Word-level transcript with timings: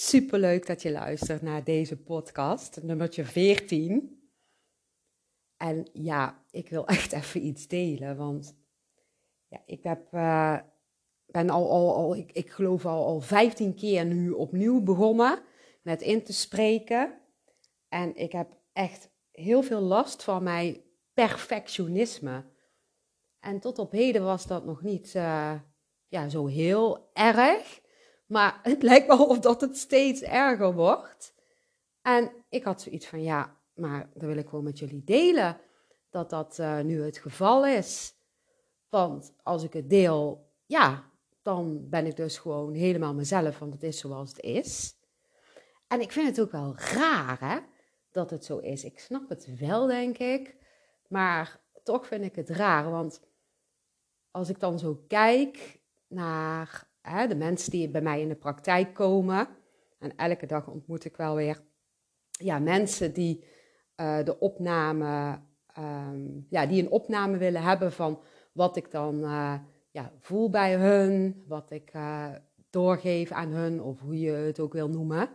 Superleuk 0.00 0.66
dat 0.66 0.82
je 0.82 0.90
luistert 0.90 1.42
naar 1.42 1.64
deze 1.64 1.96
podcast, 1.96 2.82
nummertje 2.82 3.24
14. 3.24 4.22
En 5.56 5.88
ja, 5.92 6.44
ik 6.50 6.68
wil 6.68 6.86
echt 6.96 7.12
even 7.12 7.46
iets 7.46 7.68
delen, 7.68 8.16
want 8.16 8.56
ja, 9.48 9.62
ik 9.66 9.82
heb, 9.82 10.12
uh, 10.12 10.58
ben 11.26 11.50
al, 11.50 11.70
al, 11.70 11.94
al 11.94 12.16
ik, 12.16 12.32
ik 12.32 12.50
geloof 12.50 12.86
al, 12.86 13.06
al 13.06 13.20
15 13.20 13.74
keer 13.74 14.04
nu 14.04 14.30
opnieuw 14.30 14.82
begonnen 14.82 15.42
met 15.82 16.02
in 16.02 16.24
te 16.24 16.32
spreken. 16.32 17.20
En 17.88 18.16
ik 18.16 18.32
heb 18.32 18.56
echt 18.72 19.10
heel 19.30 19.62
veel 19.62 19.80
last 19.80 20.22
van 20.22 20.42
mijn 20.42 20.82
perfectionisme. 21.14 22.44
En 23.40 23.60
tot 23.60 23.78
op 23.78 23.92
heden 23.92 24.24
was 24.24 24.46
dat 24.46 24.64
nog 24.64 24.82
niet 24.82 25.14
uh, 25.14 25.54
ja, 26.08 26.28
zo 26.28 26.46
heel 26.46 27.10
erg. 27.12 27.86
Maar 28.28 28.60
het 28.62 28.82
lijkt 28.82 29.06
wel 29.06 29.26
of 29.26 29.38
dat 29.38 29.60
het 29.60 29.76
steeds 29.76 30.22
erger 30.22 30.74
wordt. 30.74 31.34
En 32.02 32.32
ik 32.48 32.64
had 32.64 32.82
zoiets 32.82 33.06
van, 33.06 33.22
ja, 33.22 33.56
maar 33.74 34.10
dat 34.14 34.28
wil 34.28 34.36
ik 34.36 34.50
wel 34.50 34.62
met 34.62 34.78
jullie 34.78 35.04
delen. 35.04 35.60
Dat 36.10 36.30
dat 36.30 36.58
uh, 36.58 36.80
nu 36.80 37.02
het 37.02 37.18
geval 37.18 37.66
is. 37.66 38.14
Want 38.88 39.32
als 39.42 39.62
ik 39.62 39.72
het 39.72 39.90
deel, 39.90 40.50
ja, 40.66 41.10
dan 41.42 41.88
ben 41.88 42.06
ik 42.06 42.16
dus 42.16 42.38
gewoon 42.38 42.72
helemaal 42.72 43.14
mezelf, 43.14 43.58
want 43.58 43.72
het 43.72 43.82
is 43.82 43.98
zoals 43.98 44.28
het 44.28 44.40
is. 44.40 44.96
En 45.86 46.00
ik 46.00 46.12
vind 46.12 46.26
het 46.26 46.40
ook 46.40 46.52
wel 46.52 46.76
raar, 46.76 47.40
hè, 47.40 47.58
dat 48.10 48.30
het 48.30 48.44
zo 48.44 48.58
is. 48.58 48.84
Ik 48.84 48.98
snap 48.98 49.28
het 49.28 49.58
wel, 49.58 49.86
denk 49.86 50.18
ik. 50.18 50.56
Maar 51.08 51.60
toch 51.82 52.06
vind 52.06 52.24
ik 52.24 52.36
het 52.36 52.50
raar, 52.50 52.90
want 52.90 53.20
als 54.30 54.48
ik 54.48 54.60
dan 54.60 54.78
zo 54.78 55.04
kijk 55.06 55.80
naar 56.06 56.87
de 57.28 57.36
mensen 57.36 57.70
die 57.70 57.88
bij 57.88 58.02
mij 58.02 58.20
in 58.20 58.28
de 58.28 58.34
praktijk 58.34 58.94
komen. 58.94 59.48
En 59.98 60.16
elke 60.16 60.46
dag 60.46 60.68
ontmoet 60.68 61.04
ik 61.04 61.16
wel 61.16 61.34
weer 61.34 61.60
ja, 62.30 62.58
mensen 62.58 63.12
die 63.12 63.44
uh, 63.96 64.24
de 64.24 64.38
opname, 64.38 65.40
um, 65.78 66.46
ja, 66.50 66.66
die 66.66 66.82
een 66.82 66.90
opname 66.90 67.36
willen 67.36 67.62
hebben 67.62 67.92
van 67.92 68.20
wat 68.52 68.76
ik 68.76 68.90
dan 68.90 69.14
uh, 69.24 69.54
ja, 69.90 70.12
voel 70.18 70.50
bij 70.50 70.74
hun, 70.74 71.44
wat 71.46 71.70
ik 71.70 71.94
uh, 71.94 72.28
doorgeef 72.70 73.30
aan 73.30 73.48
hun, 73.48 73.82
of 73.82 74.00
hoe 74.00 74.20
je 74.20 74.30
het 74.30 74.60
ook 74.60 74.72
wil 74.72 74.88
noemen. 74.88 75.28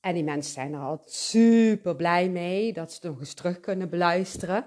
En 0.00 0.14
die 0.14 0.24
mensen 0.24 0.52
zijn 0.52 0.72
er 0.72 0.80
altijd 0.80 1.12
super 1.12 1.96
blij 1.96 2.28
mee 2.28 2.72
dat 2.72 2.92
ze 2.92 2.98
het 3.02 3.10
nog 3.10 3.20
eens 3.20 3.34
terug 3.34 3.60
kunnen 3.60 3.90
beluisteren. 3.90 4.64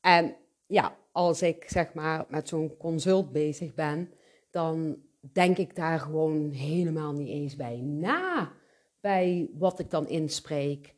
En 0.00 0.36
ja, 0.66 0.96
als 1.12 1.42
ik 1.42 1.64
zeg 1.68 1.94
maar 1.94 2.24
met 2.28 2.48
zo'n 2.48 2.76
consult 2.76 3.32
bezig 3.32 3.74
ben, 3.74 4.12
dan 4.56 4.96
denk 5.20 5.58
ik 5.58 5.76
daar 5.76 6.00
gewoon 6.00 6.50
helemaal 6.50 7.12
niet 7.12 7.28
eens 7.28 7.56
bij 7.56 7.80
na. 7.80 8.52
Bij 9.00 9.50
wat 9.54 9.78
ik 9.78 9.90
dan 9.90 10.08
inspreek. 10.08 10.94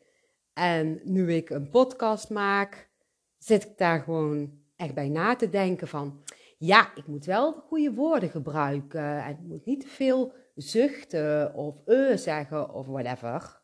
En 0.52 1.00
nu 1.04 1.32
ik 1.32 1.50
een 1.50 1.70
podcast 1.70 2.30
maak, 2.30 2.90
zit 3.38 3.64
ik 3.64 3.78
daar 3.78 4.00
gewoon 4.00 4.60
echt 4.76 4.94
bij 4.94 5.08
na 5.08 5.36
te 5.36 5.48
denken 5.48 5.88
van... 5.88 6.22
Ja, 6.58 6.94
ik 6.94 7.06
moet 7.06 7.24
wel 7.24 7.54
de 7.54 7.60
goede 7.60 7.92
woorden 7.92 8.28
gebruiken. 8.28 9.24
En 9.24 9.30
ik 9.30 9.40
moet 9.40 9.64
niet 9.64 9.80
te 9.80 9.88
veel 9.88 10.32
zuchten 10.54 11.54
of 11.54 11.76
uh 11.86 12.16
zeggen 12.16 12.74
of 12.74 12.86
whatever. 12.86 13.60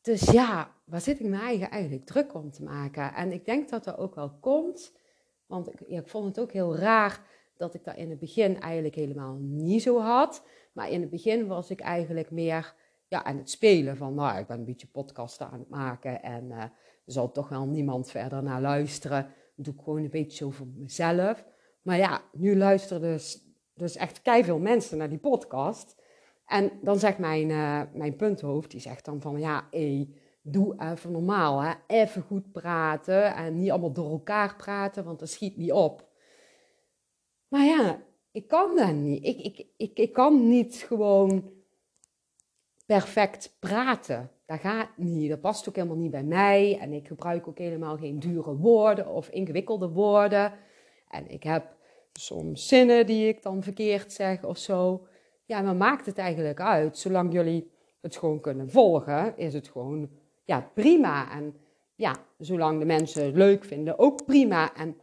Dus 0.00 0.30
ja, 0.30 0.74
waar 0.84 1.00
zit 1.00 1.20
ik 1.20 1.26
me 1.26 1.38
eigen 1.38 1.70
eigenlijk 1.70 2.06
druk 2.06 2.34
om 2.34 2.50
te 2.50 2.62
maken? 2.62 3.14
En 3.14 3.32
ik 3.32 3.44
denk 3.44 3.68
dat 3.68 3.84
dat 3.84 3.98
ook 3.98 4.14
wel 4.14 4.38
komt. 4.40 4.92
Want 5.46 5.72
ik, 5.72 5.80
ik 5.80 6.08
vond 6.08 6.26
het 6.26 6.40
ook 6.40 6.52
heel 6.52 6.76
raar 6.76 7.32
dat 7.56 7.74
ik 7.74 7.84
dat 7.84 7.96
in 7.96 8.10
het 8.10 8.18
begin 8.18 8.60
eigenlijk 8.60 8.94
helemaal 8.94 9.36
niet 9.40 9.82
zo 9.82 10.00
had. 10.00 10.46
Maar 10.72 10.90
in 10.90 11.00
het 11.00 11.10
begin 11.10 11.46
was 11.46 11.70
ik 11.70 11.80
eigenlijk 11.80 12.30
meer 12.30 12.74
ja, 13.08 13.24
aan 13.24 13.36
het 13.36 13.50
spelen 13.50 13.96
van, 13.96 14.14
nou, 14.14 14.38
ik 14.38 14.46
ben 14.46 14.58
een 14.58 14.64
beetje 14.64 14.86
podcasten 14.86 15.50
aan 15.50 15.58
het 15.58 15.68
maken 15.68 16.22
en 16.22 16.44
uh, 16.44 16.62
er 16.62 16.70
zal 17.12 17.32
toch 17.32 17.48
wel 17.48 17.66
niemand 17.66 18.10
verder 18.10 18.42
naar 18.42 18.60
luisteren. 18.60 19.22
Dat 19.56 19.64
doe 19.64 19.74
ik 19.74 19.80
gewoon 19.80 20.02
een 20.02 20.10
beetje 20.10 20.36
zo 20.36 20.50
voor 20.50 20.66
mezelf. 20.66 21.44
Maar 21.82 21.96
ja, 21.96 22.22
nu 22.32 22.56
luisteren 22.56 23.02
dus, 23.02 23.44
dus 23.74 23.96
echt 23.96 24.20
veel 24.22 24.58
mensen 24.58 24.98
naar 24.98 25.08
die 25.08 25.18
podcast. 25.18 26.02
En 26.46 26.70
dan 26.82 26.98
zegt 26.98 27.18
mijn, 27.18 27.48
uh, 27.48 27.82
mijn 27.92 28.16
punthoofd, 28.16 28.70
die 28.70 28.80
zegt 28.80 29.04
dan 29.04 29.20
van, 29.20 29.40
ja, 29.40 29.68
doe 30.42 30.74
even 30.78 31.12
normaal, 31.12 31.60
hè. 31.60 31.72
Even 31.86 32.22
goed 32.22 32.52
praten 32.52 33.34
en 33.34 33.56
niet 33.56 33.70
allemaal 33.70 33.92
door 33.92 34.10
elkaar 34.10 34.56
praten, 34.56 35.04
want 35.04 35.18
dat 35.18 35.28
schiet 35.28 35.56
niet 35.56 35.72
op. 35.72 36.08
Maar 37.54 37.64
ja, 37.64 38.02
ik 38.32 38.48
kan 38.48 38.76
dat 38.76 38.92
niet. 38.92 39.24
Ik, 39.24 39.38
ik, 39.38 39.66
ik, 39.76 39.98
ik 39.98 40.12
kan 40.12 40.48
niet 40.48 40.84
gewoon 40.86 41.52
perfect 42.86 43.56
praten. 43.58 44.30
Dat 44.46 44.60
gaat 44.60 44.88
niet. 44.96 45.30
Dat 45.30 45.40
past 45.40 45.68
ook 45.68 45.74
helemaal 45.74 45.96
niet 45.96 46.10
bij 46.10 46.22
mij. 46.22 46.78
En 46.80 46.92
ik 46.92 47.06
gebruik 47.06 47.48
ook 47.48 47.58
helemaal 47.58 47.96
geen 47.96 48.18
dure 48.18 48.56
woorden 48.56 49.08
of 49.08 49.28
ingewikkelde 49.28 49.88
woorden. 49.88 50.52
En 51.08 51.30
ik 51.30 51.42
heb 51.42 51.76
soms 52.12 52.68
zinnen 52.68 53.06
die 53.06 53.28
ik 53.28 53.42
dan 53.42 53.62
verkeerd 53.62 54.12
zeg 54.12 54.44
of 54.44 54.58
zo. 54.58 55.06
Ja, 55.44 55.60
maar 55.60 55.76
maakt 55.76 56.06
het 56.06 56.18
eigenlijk 56.18 56.60
uit? 56.60 56.98
Zolang 56.98 57.32
jullie 57.32 57.70
het 58.00 58.16
gewoon 58.16 58.40
kunnen 58.40 58.70
volgen, 58.70 59.36
is 59.36 59.54
het 59.54 59.68
gewoon 59.68 60.10
ja, 60.44 60.70
prima. 60.74 61.32
En 61.32 61.56
ja, 61.94 62.14
zolang 62.38 62.78
de 62.78 62.86
mensen 62.86 63.24
het 63.24 63.34
leuk 63.34 63.64
vinden, 63.64 63.98
ook 63.98 64.24
prima. 64.24 64.74
En 64.74 64.96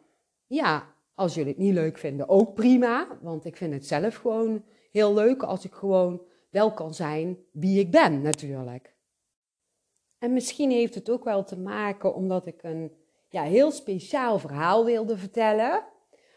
ja, 0.48 0.92
als 1.16 1.34
jullie 1.34 1.50
het 1.50 1.62
niet 1.62 1.74
leuk 1.74 1.98
vinden, 1.98 2.30
ook 2.30 2.54
prima. 2.54 3.08
Want 3.22 3.46
ik 3.46 3.58
vind 3.58 3.74
het 3.74 3.88
zelf 3.88 4.16
gewoon 4.16 4.64
heel 4.92 5.14
leuk 5.14 5.44
als 5.44 5.66
ik 5.66 5.74
gewoon 5.74 6.22
wel 6.50 6.74
kan 6.74 6.94
zijn 6.94 7.38
wie 7.52 7.80
ik 7.80 7.92
ben, 7.92 8.22
natuurlijk. 8.22 8.96
En 10.18 10.34
misschien 10.34 10.72
heeft 10.72 10.96
het 10.96 11.10
ook 11.10 11.24
wel 11.24 11.44
te 11.44 11.60
maken 11.60 12.16
omdat 12.16 12.48
ik 12.48 12.64
een 12.64 12.92
ja, 13.30 13.44
heel 13.44 13.72
speciaal 13.72 14.40
verhaal 14.40 14.86
wilde 14.86 15.18
vertellen 15.18 15.84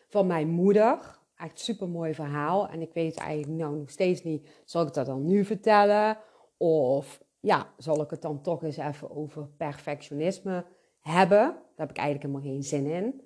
van 0.09 0.27
mijn 0.27 0.49
moeder. 0.49 1.19
Echt 1.37 1.61
super 1.61 1.89
mooi 1.89 2.15
verhaal. 2.15 2.69
En 2.69 2.81
ik 2.81 2.93
weet 2.93 3.17
eigenlijk 3.17 3.61
nou 3.61 3.77
nog 3.77 3.91
steeds 3.91 4.23
niet, 4.23 4.49
zal 4.65 4.87
ik 4.87 4.93
dat 4.93 5.07
dan 5.07 5.27
nu 5.27 5.45
vertellen? 5.45 6.19
Of 6.57 7.23
ja, 7.41 7.73
zal 7.77 8.03
ik 8.03 8.11
het 8.11 8.23
dan 8.23 8.43
toch 8.43 8.63
eens 8.63 8.77
even 8.77 9.11
over 9.11 9.49
perfectionisme 9.57 10.65
hebben? 11.01 11.39
Daar 11.39 11.87
heb 11.87 11.91
ik 11.91 11.97
eigenlijk 11.97 12.27
helemaal 12.27 12.53
geen 12.53 12.63
zin 12.63 12.87
in. 12.87 13.21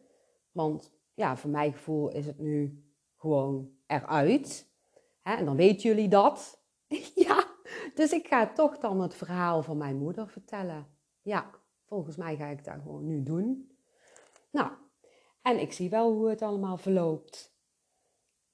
Want 0.53 0.93
ja, 1.19 1.37
voor 1.37 1.51
mijn 1.51 1.73
gevoel 1.73 2.09
is 2.09 2.27
het 2.27 2.39
nu 2.39 2.85
gewoon 3.17 3.71
eruit. 3.87 4.71
Hè? 5.21 5.35
En 5.35 5.45
dan 5.45 5.57
weten 5.57 5.89
jullie 5.89 6.09
dat. 6.09 6.63
ja, 7.27 7.47
dus 7.95 8.13
ik 8.13 8.27
ga 8.27 8.53
toch 8.53 8.79
dan 8.79 9.01
het 9.01 9.15
verhaal 9.15 9.63
van 9.63 9.77
mijn 9.77 9.97
moeder 9.97 10.29
vertellen. 10.29 10.87
Ja, 11.23 11.51
volgens 11.87 12.17
mij 12.17 12.37
ga 12.37 12.47
ik 12.47 12.65
dat 12.65 12.75
gewoon 12.83 13.07
nu 13.07 13.23
doen. 13.23 13.77
Nou, 14.51 14.71
en 15.43 15.61
ik 15.61 15.73
zie 15.73 15.91
wel 15.91 16.13
hoe 16.13 16.29
het 16.29 16.43
allemaal 16.43 16.77
verloopt. 16.77 17.57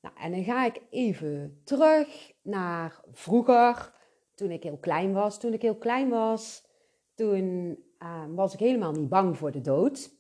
Nou, 0.01 0.15
en 0.17 0.31
dan 0.31 0.45
ga 0.45 0.65
ik 0.65 0.83
even 0.91 1.61
terug 1.65 2.33
naar 2.43 3.01
vroeger, 3.13 3.93
toen 4.35 4.51
ik 4.51 4.63
heel 4.63 4.79
klein 4.79 5.13
was. 5.13 5.39
Toen 5.39 5.53
ik 5.53 5.63
heel 5.63 5.79
klein 5.79 6.09
was, 6.09 6.67
toen 7.15 7.79
uh, 7.99 8.25
was 8.29 8.53
ik 8.53 8.59
helemaal 8.59 8.93
niet 8.93 9.09
bang 9.09 9.37
voor 9.37 9.51
de 9.51 9.61
dood. 9.61 10.11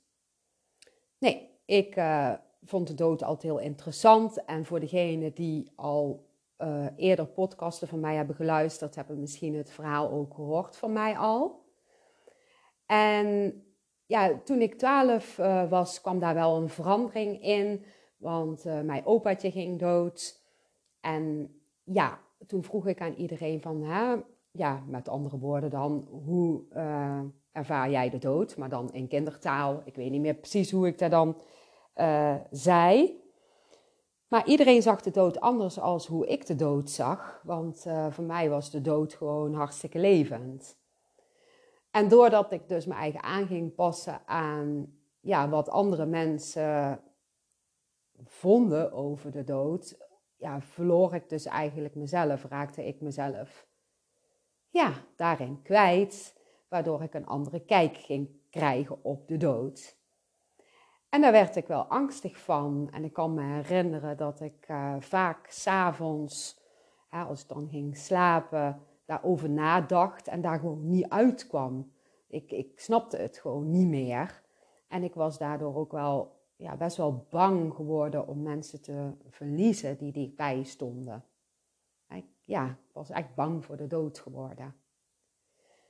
Nee, 1.18 1.53
ik 1.64 1.96
uh, 1.96 2.32
vond 2.64 2.86
de 2.86 2.94
dood 2.94 3.22
altijd 3.22 3.42
heel 3.42 3.58
interessant. 3.58 4.44
En 4.44 4.64
voor 4.64 4.80
degenen 4.80 5.34
die 5.34 5.72
al 5.74 6.26
uh, 6.58 6.86
eerder 6.96 7.26
podcasten 7.26 7.88
van 7.88 8.00
mij 8.00 8.14
hebben 8.14 8.36
geluisterd, 8.36 8.94
hebben 8.94 9.20
misschien 9.20 9.54
het 9.54 9.70
verhaal 9.70 10.10
ook 10.10 10.34
gehoord 10.34 10.76
van 10.76 10.92
mij 10.92 11.16
al. 11.16 11.64
En 12.86 13.62
ja, 14.06 14.40
toen 14.44 14.60
ik 14.60 14.78
twaalf 14.78 15.38
uh, 15.38 15.70
was, 15.70 16.00
kwam 16.00 16.18
daar 16.18 16.34
wel 16.34 16.56
een 16.56 16.68
verandering 16.68 17.42
in. 17.42 17.84
Want 18.16 18.64
mijn 18.64 19.06
opaatje 19.06 19.50
ging 19.50 19.78
dood. 19.78 20.42
En 21.00 21.54
ja, 21.82 22.20
toen 22.46 22.62
vroeg 22.62 22.86
ik 22.86 23.00
aan 23.00 23.14
iedereen 23.14 23.60
van, 23.60 23.84
ja, 24.50 24.84
met 24.86 25.08
andere 25.08 25.38
woorden 25.38 25.70
dan, 25.70 26.08
hoe 26.24 26.64
ervaar 27.54 27.90
jij 27.90 28.10
de 28.10 28.18
dood? 28.18 28.56
Maar 28.56 28.68
dan 28.68 28.92
in 28.92 29.08
kindertaal. 29.08 29.82
Ik 29.84 29.94
weet 29.94 30.10
niet 30.10 30.20
meer 30.20 30.34
precies 30.34 30.70
hoe 30.70 30.86
ik 30.86 30.98
daar 30.98 31.10
dan 31.10 31.36
uh, 31.96 32.34
zei. 32.50 33.22
Maar 34.28 34.46
iedereen 34.46 34.82
zag 34.82 35.00
de 35.00 35.10
dood 35.10 35.40
anders 35.40 35.78
als 35.78 36.06
hoe 36.06 36.26
ik 36.26 36.46
de 36.46 36.56
dood 36.56 36.90
zag. 36.90 37.40
Want 37.44 37.84
uh, 37.86 38.06
voor 38.10 38.24
mij 38.24 38.50
was 38.50 38.70
de 38.70 38.80
dood 38.80 39.14
gewoon 39.14 39.54
hartstikke 39.54 39.98
levend. 39.98 40.76
En 41.90 42.08
doordat 42.08 42.52
ik 42.52 42.68
dus 42.68 42.86
mijn 42.86 43.00
eigen 43.00 43.22
aan 43.22 43.46
ging 43.46 43.74
passen 43.74 44.20
aan 44.26 44.94
ja, 45.20 45.48
wat 45.48 45.68
andere 45.68 46.06
mensen 46.06 47.00
vonden 48.24 48.92
over 48.92 49.30
de 49.30 49.44
dood, 49.44 49.96
ja, 50.36 50.60
verloor 50.60 51.14
ik 51.14 51.28
dus 51.28 51.44
eigenlijk 51.44 51.94
mezelf, 51.94 52.44
raakte 52.44 52.86
ik 52.86 53.00
mezelf 53.00 53.66
ja, 54.68 54.92
daarin 55.16 55.62
kwijt, 55.62 56.33
waardoor 56.74 57.02
ik 57.02 57.14
een 57.14 57.26
andere 57.26 57.60
kijk 57.60 57.96
ging 57.96 58.28
krijgen 58.50 59.04
op 59.04 59.28
de 59.28 59.36
dood. 59.36 59.96
En 61.08 61.20
daar 61.20 61.32
werd 61.32 61.56
ik 61.56 61.66
wel 61.66 61.82
angstig 61.82 62.38
van. 62.38 62.88
En 62.92 63.04
ik 63.04 63.12
kan 63.12 63.34
me 63.34 63.42
herinneren 63.42 64.16
dat 64.16 64.40
ik 64.40 64.68
uh, 64.70 64.94
vaak 64.98 65.46
s'avonds, 65.46 66.60
als 67.10 67.42
ik 67.42 67.48
dan 67.48 67.68
ging 67.68 67.96
slapen, 67.96 68.80
daarover 69.04 69.50
nadacht 69.50 70.28
en 70.28 70.40
daar 70.40 70.58
gewoon 70.58 70.88
niet 70.88 71.08
uitkwam. 71.08 71.92
Ik, 72.28 72.52
ik 72.52 72.80
snapte 72.80 73.16
het 73.16 73.38
gewoon 73.38 73.70
niet 73.70 73.88
meer. 73.88 74.42
En 74.88 75.02
ik 75.02 75.14
was 75.14 75.38
daardoor 75.38 75.76
ook 75.76 75.92
wel 75.92 76.40
ja, 76.56 76.76
best 76.76 76.96
wel 76.96 77.26
bang 77.30 77.74
geworden 77.74 78.26
om 78.26 78.42
mensen 78.42 78.82
te 78.82 79.12
verliezen 79.28 79.98
die 79.98 80.12
dichtbij 80.12 80.62
stonden. 80.62 81.24
Ik, 82.08 82.26
ja, 82.40 82.66
ik 82.66 82.92
was 82.92 83.10
echt 83.10 83.34
bang 83.34 83.64
voor 83.64 83.76
de 83.76 83.86
dood 83.86 84.18
geworden. 84.18 84.83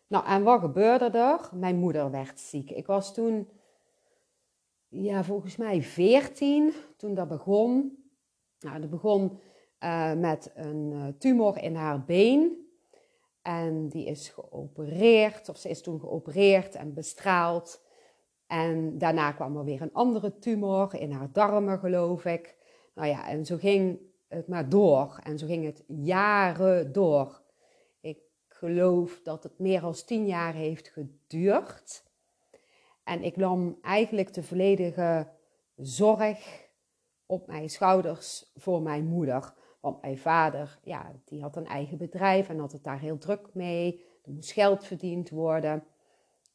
Nou, 0.07 0.27
en 0.27 0.43
wat 0.43 0.61
gebeurde 0.61 1.19
er? 1.19 1.51
Mijn 1.53 1.77
moeder 1.77 2.11
werd 2.11 2.41
ziek. 2.41 2.71
Ik 2.71 2.87
was 2.87 3.15
toen, 3.15 3.49
ja, 4.89 5.25
volgens 5.25 5.57
mij 5.57 5.83
14 5.83 6.73
toen 6.97 7.15
dat 7.15 7.29
begon. 7.29 7.99
Nou, 8.59 8.81
dat 8.81 8.91
begon 8.91 9.39
uh, 9.81 10.13
met 10.13 10.53
een 10.55 10.91
uh, 10.93 11.07
tumor 11.19 11.63
in 11.63 11.75
haar 11.75 12.05
been. 12.05 12.63
En 13.43 13.89
die 13.89 14.07
is 14.07 14.29
geopereerd, 14.29 15.49
of 15.49 15.57
ze 15.57 15.69
is 15.69 15.83
toen 15.83 16.01
geopereerd 16.01 16.75
en 16.75 16.95
bestraald. 16.95 17.83
En 18.47 18.99
daarna 18.99 19.33
kwam 19.33 19.57
er 19.57 19.65
weer 19.65 19.83
een 19.83 19.93
andere 19.93 20.39
tumor 20.39 20.95
in 20.95 21.11
haar 21.11 21.33
darmen, 21.33 21.79
geloof 21.79 22.25
ik. 22.25 22.57
Nou 22.95 23.09
ja, 23.09 23.29
en 23.29 23.47
zo 23.47 23.57
ging 23.57 23.99
het 24.29 24.49
maar 24.49 24.69
door. 24.69 25.19
En 25.23 25.39
zo 25.39 25.47
ging 25.47 25.65
het 25.65 25.85
jaren 25.87 26.93
door. 26.93 27.43
Geloof 28.65 29.21
dat 29.23 29.43
het 29.43 29.59
meer 29.59 29.81
dan 29.81 29.93
tien 29.93 30.27
jaar 30.27 30.55
heeft 30.55 30.89
geduurd. 30.89 32.05
En 33.03 33.23
ik 33.23 33.37
nam 33.37 33.79
eigenlijk 33.83 34.35
de 34.35 34.43
volledige 34.43 35.29
zorg 35.77 36.69
op 37.27 37.47
mijn 37.47 37.71
schouders 37.71 38.53
voor 38.57 38.83
mijn 38.83 39.07
moeder. 39.07 39.55
Want 39.81 40.03
mijn 40.03 40.19
vader, 40.19 40.79
ja, 40.83 41.13
die 41.25 41.43
had 41.43 41.57
een 41.57 41.67
eigen 41.67 41.99
bedrijf 41.99 42.49
en 42.49 42.59
had 42.59 42.73
het 42.73 42.85
daar 42.85 42.99
heel 42.99 43.19
druk 43.19 43.49
mee. 43.53 44.05
Er 44.23 44.33
moest 44.33 44.53
geld 44.53 44.85
verdiend 44.85 45.31
worden. 45.31 45.85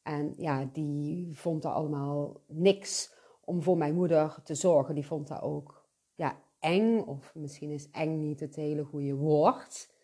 En 0.02 0.34
ja, 0.36 0.68
die 0.72 1.36
vond 1.36 1.62
dat 1.62 1.72
allemaal 1.72 2.40
niks 2.46 3.14
om 3.44 3.62
voor 3.62 3.76
mijn 3.76 3.94
moeder 3.94 4.36
te 4.44 4.54
zorgen. 4.54 4.94
Die 4.94 5.06
vond 5.06 5.28
dat 5.28 5.42
ook 5.42 5.86
ja, 6.14 6.40
eng, 6.58 7.00
of 7.00 7.34
misschien 7.34 7.70
is 7.70 7.90
eng 7.90 8.18
niet 8.18 8.40
het 8.40 8.56
hele 8.56 8.84
goede 8.84 9.14
woord. 9.14 9.94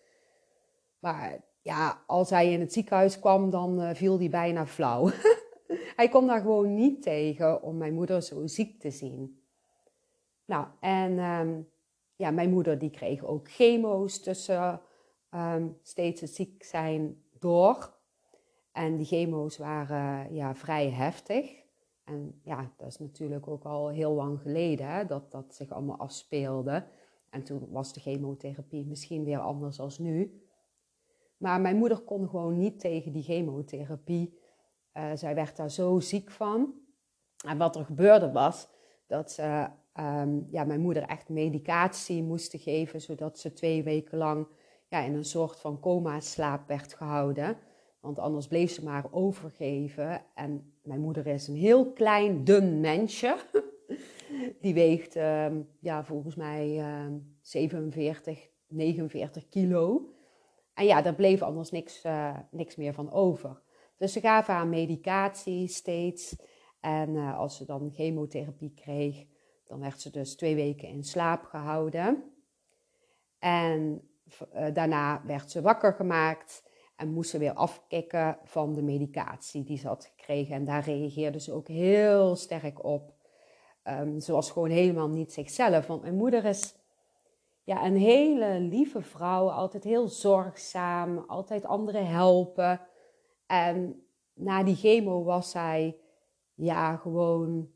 Maar 0.99 1.44
ja, 1.67 2.03
als 2.07 2.31
hij 2.31 2.53
in 2.53 2.61
het 2.61 2.73
ziekenhuis 2.73 3.19
kwam, 3.19 3.51
dan 3.51 3.81
uh, 3.83 3.91
viel 3.95 4.19
hij 4.19 4.29
bijna 4.29 4.67
flauw. 4.67 5.11
hij 5.97 6.09
kon 6.09 6.27
daar 6.27 6.41
gewoon 6.41 6.75
niet 6.75 7.03
tegen 7.03 7.63
om 7.63 7.77
mijn 7.77 7.95
moeder 7.95 8.23
zo 8.23 8.47
ziek 8.47 8.81
te 8.81 8.91
zien. 8.91 9.41
Nou, 10.45 10.67
en 10.81 11.19
um, 11.19 11.69
ja, 12.17 12.31
mijn 12.31 12.51
moeder 12.51 12.79
die 12.79 12.91
kreeg 12.91 13.25
ook 13.25 13.51
chemo's 13.51 14.21
tussen 14.21 14.81
um, 15.31 15.79
steeds 15.83 16.21
het 16.21 16.35
ziek 16.35 16.63
zijn 16.65 17.23
door. 17.39 17.95
En 18.73 18.97
die 18.97 19.07
chemo's 19.07 19.59
waren 19.59 20.35
ja, 20.35 20.55
vrij 20.55 20.91
heftig. 20.91 21.65
En 22.05 22.41
ja, 22.43 22.73
dat 22.77 22.89
is 22.89 22.99
natuurlijk 22.99 23.49
ook 23.49 23.65
al 23.65 23.89
heel 23.89 24.13
lang 24.13 24.41
geleden 24.41 24.89
hè, 24.89 25.05
dat 25.07 25.31
dat 25.31 25.55
zich 25.55 25.71
allemaal 25.71 25.99
afspeelde. 25.99 26.85
En 27.31 27.43
toen 27.43 27.69
was 27.71 27.93
de 27.93 28.01
chemotherapie 28.01 28.87
misschien 28.87 29.25
weer 29.25 29.39
anders 29.39 29.81
als 29.81 29.99
nu. 29.99 30.45
Maar 31.37 31.61
mijn 31.61 31.77
moeder 31.77 31.99
kon 31.99 32.29
gewoon 32.29 32.59
niet 32.59 32.81
tegen 32.81 33.12
die 33.12 33.23
chemotherapie. 33.23 34.38
Uh, 34.94 35.11
zij 35.15 35.35
werd 35.35 35.56
daar 35.56 35.71
zo 35.71 36.00
ziek 36.00 36.31
van. 36.31 36.75
En 37.47 37.59
wat 37.59 37.77
er 37.77 37.85
gebeurde 37.85 38.33
was 38.33 38.69
dat 39.06 39.33
ze 39.33 39.69
um, 40.00 40.47
ja, 40.50 40.65
mijn 40.65 40.81
moeder 40.81 41.03
echt 41.03 41.29
medicatie 41.29 42.23
moesten 42.23 42.59
geven, 42.59 43.00
zodat 43.00 43.38
ze 43.38 43.53
twee 43.53 43.83
weken 43.83 44.19
lang 44.19 44.47
ja, 44.88 45.00
in 45.00 45.15
een 45.15 45.25
soort 45.25 45.61
van 45.61 45.81
coma-slaap 45.81 46.69
werd 46.69 46.94
gehouden. 46.94 47.56
Want 48.00 48.19
anders 48.19 48.47
bleef 48.47 48.71
ze 48.71 48.85
maar 48.85 49.05
overgeven. 49.11 50.23
En 50.35 50.73
mijn 50.82 51.00
moeder 51.00 51.27
is 51.27 51.49
een 51.49 51.56
heel 51.56 51.93
klein, 51.93 52.44
dun 52.44 52.81
mensje. 52.81 53.37
Die 54.61 54.75
weegt 54.75 55.17
um, 55.17 55.69
ja, 55.81 56.05
volgens 56.05 56.35
mij 56.35 56.97
um, 57.05 57.37
47, 57.41 58.49
49 58.67 59.49
kilo. 59.49 60.11
En 60.76 60.87
ja, 60.87 61.02
daar 61.02 61.14
bleef 61.14 61.43
anders 61.43 61.70
niks, 61.70 62.05
uh, 62.05 62.38
niks 62.50 62.76
meer 62.76 62.94
van 62.94 63.12
over. 63.12 63.61
Dus 63.96 64.12
ze 64.12 64.20
gaven 64.20 64.55
haar 64.55 64.67
medicatie 64.67 65.69
steeds. 65.69 66.37
En 66.81 67.14
uh, 67.14 67.38
als 67.38 67.56
ze 67.56 67.64
dan 67.64 67.90
chemotherapie 67.93 68.73
kreeg, 68.75 69.26
dan 69.64 69.81
werd 69.81 70.00
ze 70.00 70.11
dus 70.11 70.37
twee 70.37 70.55
weken 70.55 70.88
in 70.88 71.05
slaap 71.05 71.44
gehouden. 71.44 72.25
En 73.38 74.08
uh, 74.55 74.67
daarna 74.75 75.23
werd 75.25 75.50
ze 75.50 75.61
wakker 75.61 75.93
gemaakt 75.93 76.62
en 76.96 77.12
moest 77.12 77.31
ze 77.31 77.38
weer 77.38 77.55
afkicken 77.55 78.38
van 78.44 78.75
de 78.75 78.82
medicatie 78.82 79.64
die 79.64 79.79
ze 79.79 79.87
had 79.87 80.12
gekregen. 80.17 80.55
En 80.55 80.64
daar 80.64 80.84
reageerde 80.84 81.40
ze 81.40 81.52
ook 81.52 81.69
heel 81.69 82.37
sterk 82.37 82.84
op. 82.84 83.14
Um, 83.84 84.20
ze 84.20 84.32
was 84.32 84.50
gewoon 84.50 84.70
helemaal 84.70 85.08
niet 85.08 85.32
zichzelf. 85.32 85.87
Want 85.87 86.02
mijn 86.02 86.17
moeder 86.17 86.44
is 86.44 86.75
ja, 87.67 87.85
een 87.85 87.97
hele 87.97 88.61
lieve 88.61 89.03
vrouw, 89.03 89.51
altijd 89.51 89.85
heel 89.85 90.09
zorgzaam, 90.09 91.19
altijd 91.19 91.65
anderen 91.65 92.07
helpen. 92.07 92.81
En 93.47 94.07
na 94.33 94.63
die 94.63 94.77
chemo 94.77 95.25
was 95.25 95.51
zij 95.51 96.01
ja, 96.55 96.97
gewoon 96.97 97.71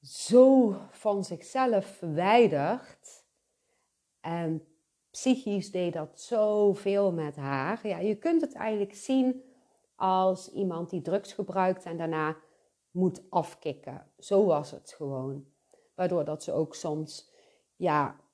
zo 0.00 0.74
van 0.90 1.24
zichzelf 1.24 1.86
verwijderd. 1.86 3.24
En 4.20 4.66
psychisch 5.10 5.70
deed 5.70 5.92
dat 5.92 6.20
zoveel 6.20 7.12
met 7.12 7.36
haar. 7.36 7.86
Ja, 7.86 7.98
je 7.98 8.16
kunt 8.16 8.40
het 8.40 8.54
eigenlijk 8.54 8.94
zien 8.94 9.42
als 9.96 10.52
iemand 10.52 10.90
die 10.90 11.02
drugs 11.02 11.32
gebruikt 11.32 11.84
en 11.84 11.96
daarna 11.96 12.36
moet 12.90 13.22
afkicken. 13.30 14.10
Zo 14.18 14.44
was 14.44 14.70
het 14.70 14.92
gewoon. 14.96 15.46
Waardoor 15.94 16.24
dat 16.24 16.42
ze 16.42 16.52
ook 16.52 16.74
soms 16.74 17.30
ja, 17.76 18.26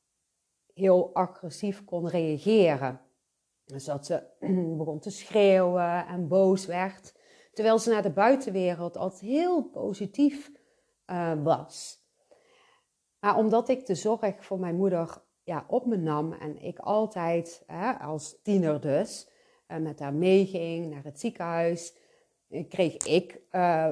heel 0.74 1.14
agressief 1.14 1.84
kon 1.84 2.08
reageren. 2.08 3.00
Dus 3.64 3.84
dat 3.84 4.06
ze 4.06 4.22
begon 4.78 5.00
te 5.00 5.10
schreeuwen 5.10 6.06
en 6.06 6.28
boos 6.28 6.66
werd. 6.66 7.14
Terwijl 7.52 7.78
ze 7.78 7.90
naar 7.90 8.02
de 8.02 8.10
buitenwereld 8.10 8.96
altijd 8.96 9.20
heel 9.20 9.62
positief 9.62 10.50
uh, 11.06 11.42
was. 11.42 12.02
Maar 13.20 13.36
omdat 13.36 13.68
ik 13.68 13.86
de 13.86 13.94
zorg 13.94 14.44
voor 14.44 14.58
mijn 14.58 14.76
moeder 14.76 15.22
ja, 15.42 15.64
op 15.68 15.86
me 15.86 15.96
nam 15.96 16.32
en 16.32 16.62
ik 16.62 16.78
altijd, 16.78 17.62
hè, 17.66 17.92
als 17.92 18.42
tiener 18.42 18.80
dus, 18.80 19.30
uh, 19.68 19.78
met 19.78 19.98
haar 19.98 20.14
meeging 20.14 20.90
naar 20.90 21.04
het 21.04 21.20
ziekenhuis, 21.20 21.96
eh, 22.48 22.68
kreeg 22.68 22.96
ik 22.96 23.40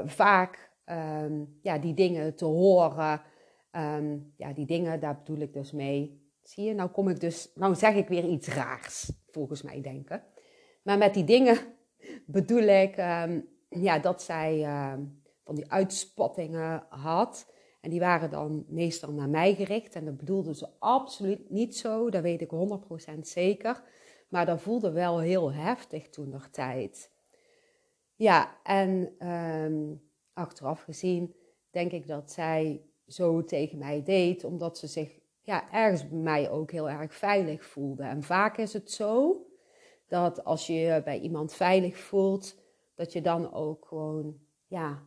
vaak 0.04 0.73
um, 0.85 1.59
ja, 1.62 1.78
die 1.78 1.95
dingen 1.95 2.37
te 2.37 2.45
horen. 2.45 3.23
Um, 3.71 4.33
ja, 4.37 4.52
die 4.52 4.66
dingen, 4.66 5.00
daar 5.00 5.16
bedoel 5.16 5.40
ik 5.40 5.52
dus 5.52 5.73
mee. 5.73 6.22
Zie 6.42 6.64
je, 6.64 6.75
nou 6.75 6.90
kom 6.90 7.08
ik 7.08 7.20
dus, 7.20 7.50
nou 7.54 7.75
zeg 7.75 7.94
ik 7.94 8.08
weer 8.08 8.25
iets 8.25 8.49
raars, 8.49 9.12
volgens 9.30 9.62
mij 9.62 9.80
denken. 9.80 10.25
Maar 10.82 10.99
met 10.99 11.14
die 11.14 11.25
dingen 11.25 11.58
bedoel 12.26 12.62
ik 12.62 12.96
um, 12.96 13.49
ja, 13.68 13.99
dat 13.99 14.22
zij 14.22 14.64
van 15.44 15.54
die 15.54 15.70
uitspattingen 15.70 16.87
had. 16.88 17.52
En 17.80 17.90
die 17.90 18.00
waren 18.00 18.30
dan 18.30 18.64
meestal 18.68 19.12
naar 19.12 19.28
mij 19.28 19.54
gericht. 19.54 19.94
En 19.94 20.04
dat 20.04 20.16
bedoelden 20.16 20.54
ze 20.54 20.68
absoluut 20.78 21.50
niet 21.50 21.76
zo, 21.76 22.11
dat 22.11 22.22
weet 22.22 22.40
ik 22.40 22.50
100% 23.16 23.18
zeker. 23.20 23.82
Maar 24.28 24.46
dat 24.46 24.62
voelde 24.62 24.92
wel 24.92 25.20
heel 25.20 25.52
heftig 25.52 26.08
toen 26.08 26.28
nog 26.28 26.49
tijd. 26.49 27.11
Ja, 28.14 28.56
en 28.62 29.14
um, 29.28 30.02
achteraf 30.32 30.82
gezien 30.82 31.34
denk 31.70 31.92
ik 31.92 32.06
dat 32.06 32.32
zij 32.32 32.82
zo 33.06 33.44
tegen 33.44 33.78
mij 33.78 34.02
deed, 34.02 34.44
omdat 34.44 34.78
ze 34.78 34.87
zich 34.87 35.18
ja, 35.42 35.72
ergens 35.72 36.08
bij 36.08 36.18
mij 36.18 36.50
ook 36.50 36.70
heel 36.70 36.90
erg 36.90 37.14
veilig 37.14 37.64
voelde. 37.64 38.02
En 38.02 38.22
vaak 38.22 38.56
is 38.56 38.72
het 38.72 38.90
zo 38.90 39.46
dat 40.06 40.44
als 40.44 40.66
je 40.66 40.72
je 40.72 41.02
bij 41.02 41.20
iemand 41.20 41.54
veilig 41.54 41.99
voelt, 41.99 42.61
dat 42.94 43.12
je 43.12 43.20
dan 43.20 43.52
ook 43.52 43.87
gewoon 43.87 44.40
ja, 44.66 45.02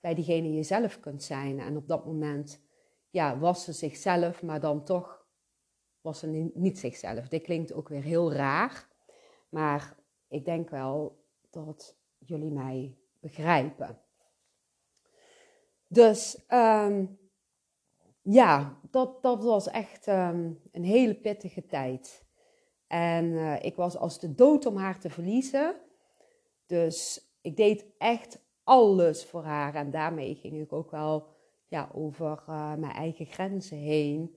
bij 0.00 0.14
diegene 0.14 0.52
jezelf 0.52 1.00
kunt 1.00 1.22
zijn. 1.22 1.60
En 1.60 1.76
op 1.76 1.88
dat 1.88 2.06
moment 2.06 2.62
ja, 3.10 3.38
was 3.38 3.64
ze 3.64 3.72
zichzelf, 3.72 4.42
maar 4.42 4.60
dan 4.60 4.84
toch 4.84 5.26
was 6.00 6.18
ze 6.18 6.50
niet 6.54 6.78
zichzelf. 6.78 7.28
Dit 7.28 7.42
klinkt 7.42 7.72
ook 7.72 7.88
weer 7.88 8.02
heel 8.02 8.32
raar, 8.32 8.88
maar 9.48 9.96
ik 10.28 10.44
denk 10.44 10.70
wel 10.70 11.24
dat 11.50 11.96
jullie 12.18 12.50
mij 12.50 12.96
begrijpen. 13.20 13.98
Dus 15.86 16.44
um, 16.48 17.18
ja, 18.30 18.78
dat, 18.90 19.22
dat 19.22 19.44
was 19.44 19.68
echt 19.68 20.06
um, 20.06 20.60
een 20.72 20.84
hele 20.84 21.14
pittige 21.14 21.66
tijd. 21.66 22.26
En 22.86 23.24
uh, 23.24 23.64
ik 23.64 23.76
was 23.76 23.96
als 23.96 24.20
de 24.20 24.34
dood 24.34 24.66
om 24.66 24.76
haar 24.76 25.00
te 25.00 25.10
verliezen. 25.10 25.76
Dus 26.66 27.28
ik 27.40 27.56
deed 27.56 27.86
echt 27.98 28.40
alles 28.64 29.24
voor 29.24 29.42
haar. 29.42 29.74
En 29.74 29.90
daarmee 29.90 30.34
ging 30.34 30.60
ik 30.60 30.72
ook 30.72 30.90
wel 30.90 31.26
ja, 31.68 31.90
over 31.94 32.44
uh, 32.48 32.74
mijn 32.74 32.92
eigen 32.92 33.26
grenzen 33.26 33.78
heen. 33.78 34.36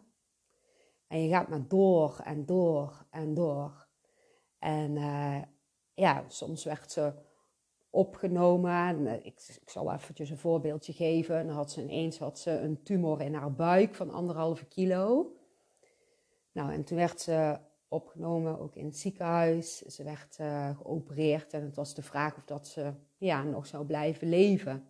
En 1.08 1.22
je 1.22 1.28
gaat 1.28 1.48
maar 1.48 1.68
door 1.68 2.20
en 2.24 2.46
door 2.46 3.06
en 3.10 3.34
door. 3.34 3.86
En 4.58 4.96
uh, 4.96 5.42
ja, 5.94 6.24
soms 6.28 6.64
werd 6.64 6.92
ze 6.92 7.12
opgenomen. 7.90 9.24
Ik, 9.24 9.58
ik, 9.60 9.70
zal 9.70 9.92
eventjes 9.92 10.30
een 10.30 10.38
voorbeeldje 10.38 10.92
geven. 10.92 11.46
Dan 11.46 11.56
had 11.56 11.70
ze 11.70 11.82
ineens 11.82 12.18
had 12.18 12.38
ze 12.38 12.50
een 12.50 12.82
tumor 12.82 13.20
in 13.20 13.34
haar 13.34 13.52
buik 13.52 13.94
van 13.94 14.10
anderhalve 14.10 14.64
kilo. 14.64 15.32
Nou, 16.52 16.72
en 16.72 16.84
toen 16.84 16.96
werd 16.96 17.20
ze 17.20 17.58
opgenomen, 17.88 18.58
ook 18.58 18.74
in 18.74 18.84
het 18.84 18.98
ziekenhuis. 18.98 19.78
Ze 19.78 20.04
werd 20.04 20.38
uh, 20.40 20.76
geopereerd 20.76 21.52
en 21.52 21.62
het 21.62 21.76
was 21.76 21.94
de 21.94 22.02
vraag 22.02 22.36
of 22.36 22.44
dat 22.44 22.68
ze 22.68 22.92
ja, 23.16 23.42
nog 23.42 23.66
zou 23.66 23.86
blijven 23.86 24.28
leven. 24.28 24.88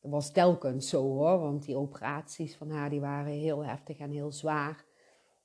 Dat 0.00 0.10
was 0.10 0.32
telkens 0.32 0.88
zo 0.88 1.02
hoor, 1.02 1.38
want 1.38 1.64
die 1.64 1.76
operaties 1.76 2.56
van 2.56 2.70
haar 2.70 2.90
die 2.90 3.00
waren 3.00 3.32
heel 3.32 3.64
heftig 3.64 3.98
en 3.98 4.10
heel 4.10 4.32
zwaar. 4.32 4.84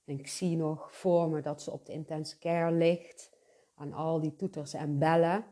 En 0.05 0.19
ik 0.19 0.27
zie 0.27 0.57
nog 0.57 0.95
voor 0.95 1.29
me 1.29 1.41
dat 1.41 1.61
ze 1.61 1.71
op 1.71 1.85
de 1.85 1.93
intensive 1.93 2.39
care 2.39 2.71
ligt. 2.71 3.33
Aan 3.75 3.93
al 3.93 4.19
die 4.19 4.35
toeters 4.35 4.73
en 4.73 4.99
bellen. 4.99 5.45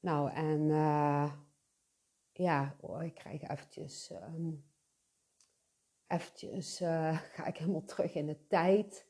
Nou, 0.00 0.30
en 0.30 0.60
uh, 0.60 1.32
ja, 2.32 2.76
oh, 2.80 3.02
ik 3.02 3.14
krijg 3.14 3.42
eventjes... 3.42 4.10
Um, 4.10 4.64
eventjes 6.06 6.80
uh, 6.80 7.18
ga 7.34 7.46
ik 7.46 7.56
helemaal 7.56 7.84
terug 7.84 8.14
in 8.14 8.26
de 8.26 8.46
tijd. 8.46 9.08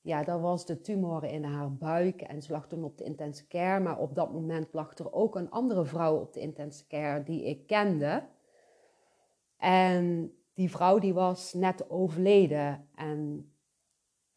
Ja, 0.00 0.24
dat 0.24 0.40
was 0.40 0.66
de 0.66 0.80
tumor 0.80 1.24
in 1.24 1.44
haar 1.44 1.74
buik 1.74 2.20
en 2.20 2.42
ze 2.42 2.52
lag 2.52 2.68
toen 2.68 2.84
op 2.84 2.98
de 2.98 3.04
intensive 3.04 3.48
care. 3.48 3.80
Maar 3.80 3.98
op 3.98 4.14
dat 4.14 4.32
moment 4.32 4.72
lag 4.72 4.98
er 4.98 5.12
ook 5.12 5.36
een 5.36 5.50
andere 5.50 5.84
vrouw 5.84 6.20
op 6.20 6.32
de 6.32 6.40
intensive 6.40 6.88
care 6.88 7.22
die 7.22 7.44
ik 7.44 7.66
kende. 7.66 8.28
En 9.56 10.34
die 10.60 10.70
vrouw 10.70 10.98
die 10.98 11.14
was 11.14 11.52
net 11.52 11.90
overleden. 11.90 12.88
En 12.94 13.52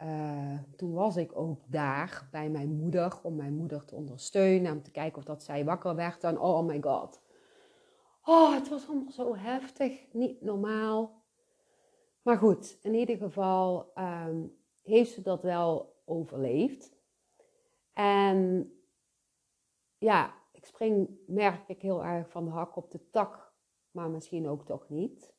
uh, 0.03 0.59
toen 0.75 0.93
was 0.93 1.17
ik 1.17 1.35
ook 1.35 1.59
daar 1.67 2.27
bij 2.31 2.49
mijn 2.49 2.75
moeder 2.75 3.19
om 3.23 3.35
mijn 3.35 3.55
moeder 3.55 3.85
te 3.85 3.95
ondersteunen. 3.95 4.71
Om 4.71 4.81
te 4.81 4.91
kijken 4.91 5.17
of 5.17 5.23
dat 5.23 5.43
zij 5.43 5.65
wakker 5.65 5.95
werd. 5.95 6.23
En 6.23 6.39
oh 6.39 6.65
my 6.65 6.81
god. 6.81 7.21
Oh, 8.23 8.53
het 8.53 8.69
was 8.69 8.87
allemaal 8.87 9.11
zo 9.11 9.35
heftig. 9.35 10.13
Niet 10.13 10.41
normaal. 10.41 11.23
Maar 12.21 12.37
goed, 12.37 12.77
in 12.81 12.93
ieder 12.93 13.17
geval 13.17 13.91
um, 13.95 14.57
heeft 14.81 15.11
ze 15.11 15.21
dat 15.21 15.43
wel 15.43 16.01
overleefd. 16.05 16.95
En 17.93 18.71
ja, 19.97 20.33
ik 20.51 20.65
spring, 20.65 21.09
merk 21.27 21.67
ik 21.67 21.81
heel 21.81 22.03
erg 22.03 22.29
van 22.29 22.45
de 22.45 22.51
hak 22.51 22.75
op 22.75 22.91
de 22.91 23.09
tak. 23.09 23.53
Maar 23.91 24.09
misschien 24.09 24.47
ook 24.47 24.65
toch 24.65 24.89
niet. 24.89 25.32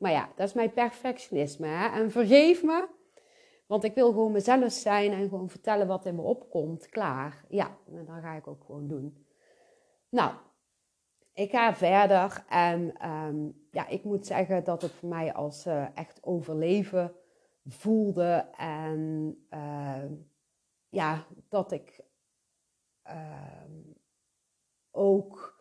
Maar 0.00 0.10
ja, 0.10 0.28
dat 0.36 0.48
is 0.48 0.54
mijn 0.54 0.72
perfectionisme. 0.72 1.66
Hè? 1.66 1.88
En 1.88 2.10
vergeef 2.10 2.62
me, 2.62 2.88
want 3.66 3.84
ik 3.84 3.94
wil 3.94 4.10
gewoon 4.10 4.32
mezelf 4.32 4.72
zijn 4.72 5.12
en 5.12 5.28
gewoon 5.28 5.48
vertellen 5.48 5.86
wat 5.86 6.06
in 6.06 6.14
me 6.14 6.22
opkomt. 6.22 6.88
Klaar. 6.88 7.44
Ja, 7.48 7.76
en 7.86 8.04
dat 8.04 8.20
ga 8.20 8.34
ik 8.34 8.46
ook 8.46 8.64
gewoon 8.64 8.88
doen. 8.88 9.26
Nou, 10.08 10.34
ik 11.32 11.50
ga 11.50 11.74
verder. 11.74 12.44
En 12.48 13.08
um, 13.10 13.66
ja, 13.70 13.86
ik 13.86 14.04
moet 14.04 14.26
zeggen 14.26 14.64
dat 14.64 14.82
het 14.82 14.92
voor 14.92 15.08
mij 15.08 15.32
als 15.32 15.66
uh, 15.66 15.96
echt 15.96 16.18
overleven 16.22 17.14
voelde. 17.66 18.48
En 18.56 19.34
uh, 19.50 20.04
ja, 20.88 21.26
dat 21.48 21.72
ik 21.72 22.00
uh, 23.06 23.64
ook 24.90 25.60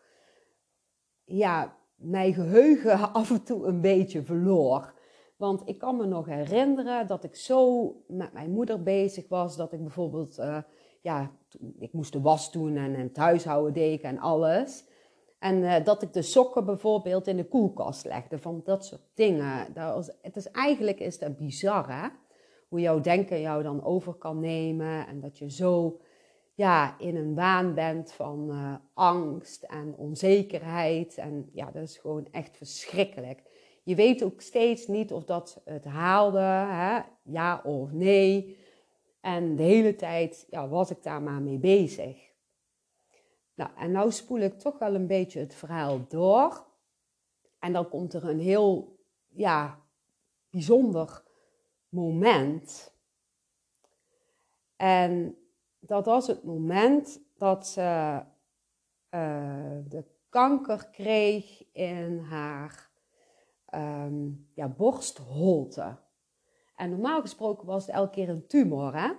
ja, 1.24 1.79
mijn 2.00 2.34
geheugen 2.34 3.14
af 3.14 3.30
en 3.30 3.44
toe 3.44 3.66
een 3.66 3.82
beetje 3.82 4.24
verloor. 4.24 4.94
Want 5.38 5.62
ik 5.66 5.78
kan 5.78 5.98
me 5.98 6.06
nog 6.06 6.26
herinneren 6.26 7.08
dat 7.08 7.24
ik 7.24 7.36
zo 7.36 7.94
met 8.08 8.34
mijn 8.34 8.52
moeder 8.52 8.84
bezig 8.84 9.28
was. 9.28 9.56
Dat 9.56 9.74
ik 9.74 9.82
bijvoorbeeld, 9.82 10.40
uh, 10.40 10.58
ja, 11.02 11.32
ik 11.80 11.94
moest 11.94 12.14
de 12.14 12.22
was 12.22 12.52
doen 12.52 12.76
en, 12.76 12.96
en 12.96 13.02
het 13.08 13.18
huishouden 13.18 13.74
deed 13.74 14.02
en 14.02 14.20
alles. 14.20 14.88
En 15.40 15.58
uh, 15.58 15.76
dat 15.84 16.02
ik 16.02 16.14
de 16.14 16.22
sokken 16.22 16.66
bijvoorbeeld 16.66 17.28
in 17.28 17.38
de 17.38 17.48
koelkast 17.48 18.06
legde. 18.06 18.38
Van 18.38 18.62
dat 18.64 18.86
soort 18.86 19.08
dingen. 19.14 19.74
Dat 19.74 19.94
was, 19.96 20.12
het 20.22 20.36
is, 20.36 20.52
eigenlijk 20.52 21.00
is 21.00 21.20
dat 21.20 21.38
bizar 21.38 22.02
hè. 22.02 22.08
Hoe 22.70 22.80
jouw 22.80 23.02
denken 23.02 23.42
jou 23.42 23.64
dan 23.64 23.84
over 23.84 24.14
kan 24.14 24.40
nemen. 24.40 25.08
En 25.08 25.20
dat 25.20 25.38
je 25.38 25.52
zo 25.52 26.00
ja, 26.60 26.96
in 26.98 27.16
een 27.16 27.36
waan 27.36 27.74
bent 27.74 28.12
van 28.12 28.50
uh, 28.52 28.76
angst 28.94 29.64
en 29.64 29.96
onzekerheid. 29.98 31.18
En 31.18 31.50
ja, 31.54 31.72
dat 31.72 31.84
is 31.84 31.98
gewoon 31.98 32.28
echt 32.32 32.58
verschrikkelijk. 32.58 33.42
Je 33.84 33.96
weet 33.96 34.24
ook 34.24 34.42
steeds 34.42 34.88
niet 34.88 35.12
of 35.12 35.24
dat 35.24 35.62
het 35.66 35.86
haalde, 35.86 36.40
hè? 36.40 37.00
ja 37.24 37.62
of 37.64 37.92
nee. 37.92 38.58
En 39.22 39.56
de 39.56 39.64
hele 39.64 39.96
tijd 39.96 40.48
ja, 40.50 40.68
was 40.68 40.92
ik 40.92 41.04
daar 41.04 41.22
maar 41.22 41.42
mee 41.42 41.58
bezig. 41.58 42.32
Nou, 43.54 43.70
en 43.78 43.92
nou 43.92 44.12
spoel 44.12 44.40
ik 44.40 44.60
toch 44.60 44.80
wel 44.80 44.96
een 44.96 45.08
beetje 45.08 45.40
het 45.40 45.56
verhaal 45.56 46.08
door. 46.08 46.66
En 47.60 47.74
dan 47.74 47.90
komt 47.90 48.14
er 48.14 48.30
een 48.30 48.40
heel 48.40 48.98
ja, 49.28 49.82
bijzonder 50.50 51.24
moment. 51.90 52.94
En 54.76 55.39
dat 55.80 56.06
was 56.06 56.28
het 56.28 56.44
moment 56.44 57.20
dat 57.38 57.68
ze 57.68 58.22
uh, 59.10 59.78
de 59.88 60.04
kanker 60.30 60.90
kreeg 60.92 61.72
in 61.72 62.20
haar 62.20 62.90
um, 63.76 64.50
ja, 64.54 64.68
borstholte. 64.68 65.98
En 66.76 66.90
normaal 66.90 67.22
gesproken 67.22 67.68
was 67.68 67.86
het 67.86 67.96
elke 67.96 68.12
keer 68.12 68.30
een 68.30 68.48
tumor, 68.48 68.96
hè? 68.96 69.12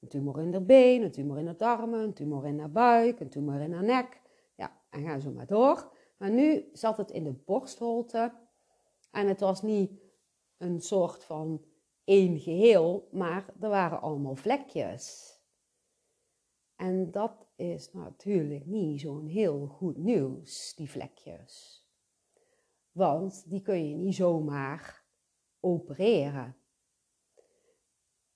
Een 0.00 0.08
tumor 0.08 0.40
in 0.40 0.50
de 0.50 0.60
been, 0.60 1.02
een 1.02 1.10
tumor 1.10 1.38
in 1.38 1.44
de 1.44 1.56
darmen, 1.56 2.00
een 2.00 2.14
tumor 2.14 2.46
in 2.46 2.58
haar 2.58 2.70
buik, 2.70 3.20
een 3.20 3.28
tumor 3.28 3.60
in 3.60 3.72
haar 3.72 3.84
nek. 3.84 4.20
Ja, 4.56 4.72
en 4.90 5.02
ga 5.02 5.18
zo 5.18 5.30
maar 5.30 5.46
door. 5.46 5.92
Maar 6.18 6.30
nu 6.30 6.68
zat 6.72 6.96
het 6.96 7.10
in 7.10 7.24
de 7.24 7.32
borstholte. 7.32 8.32
En 9.10 9.28
het 9.28 9.40
was 9.40 9.62
niet 9.62 9.90
een 10.56 10.80
soort 10.80 11.24
van 11.24 11.64
één 12.04 12.38
geheel, 12.38 13.08
maar 13.12 13.44
er 13.60 13.68
waren 13.68 14.00
allemaal 14.00 14.36
vlekjes. 14.36 15.35
En 16.76 17.10
dat 17.10 17.46
is 17.56 17.92
natuurlijk 17.92 18.66
niet 18.66 19.00
zo'n 19.00 19.26
heel 19.26 19.66
goed 19.66 19.96
nieuws, 19.96 20.74
die 20.74 20.90
vlekjes. 20.90 21.84
Want 22.92 23.50
die 23.50 23.62
kun 23.62 23.88
je 23.88 23.96
niet 23.96 24.14
zomaar 24.14 25.04
opereren. 25.60 26.56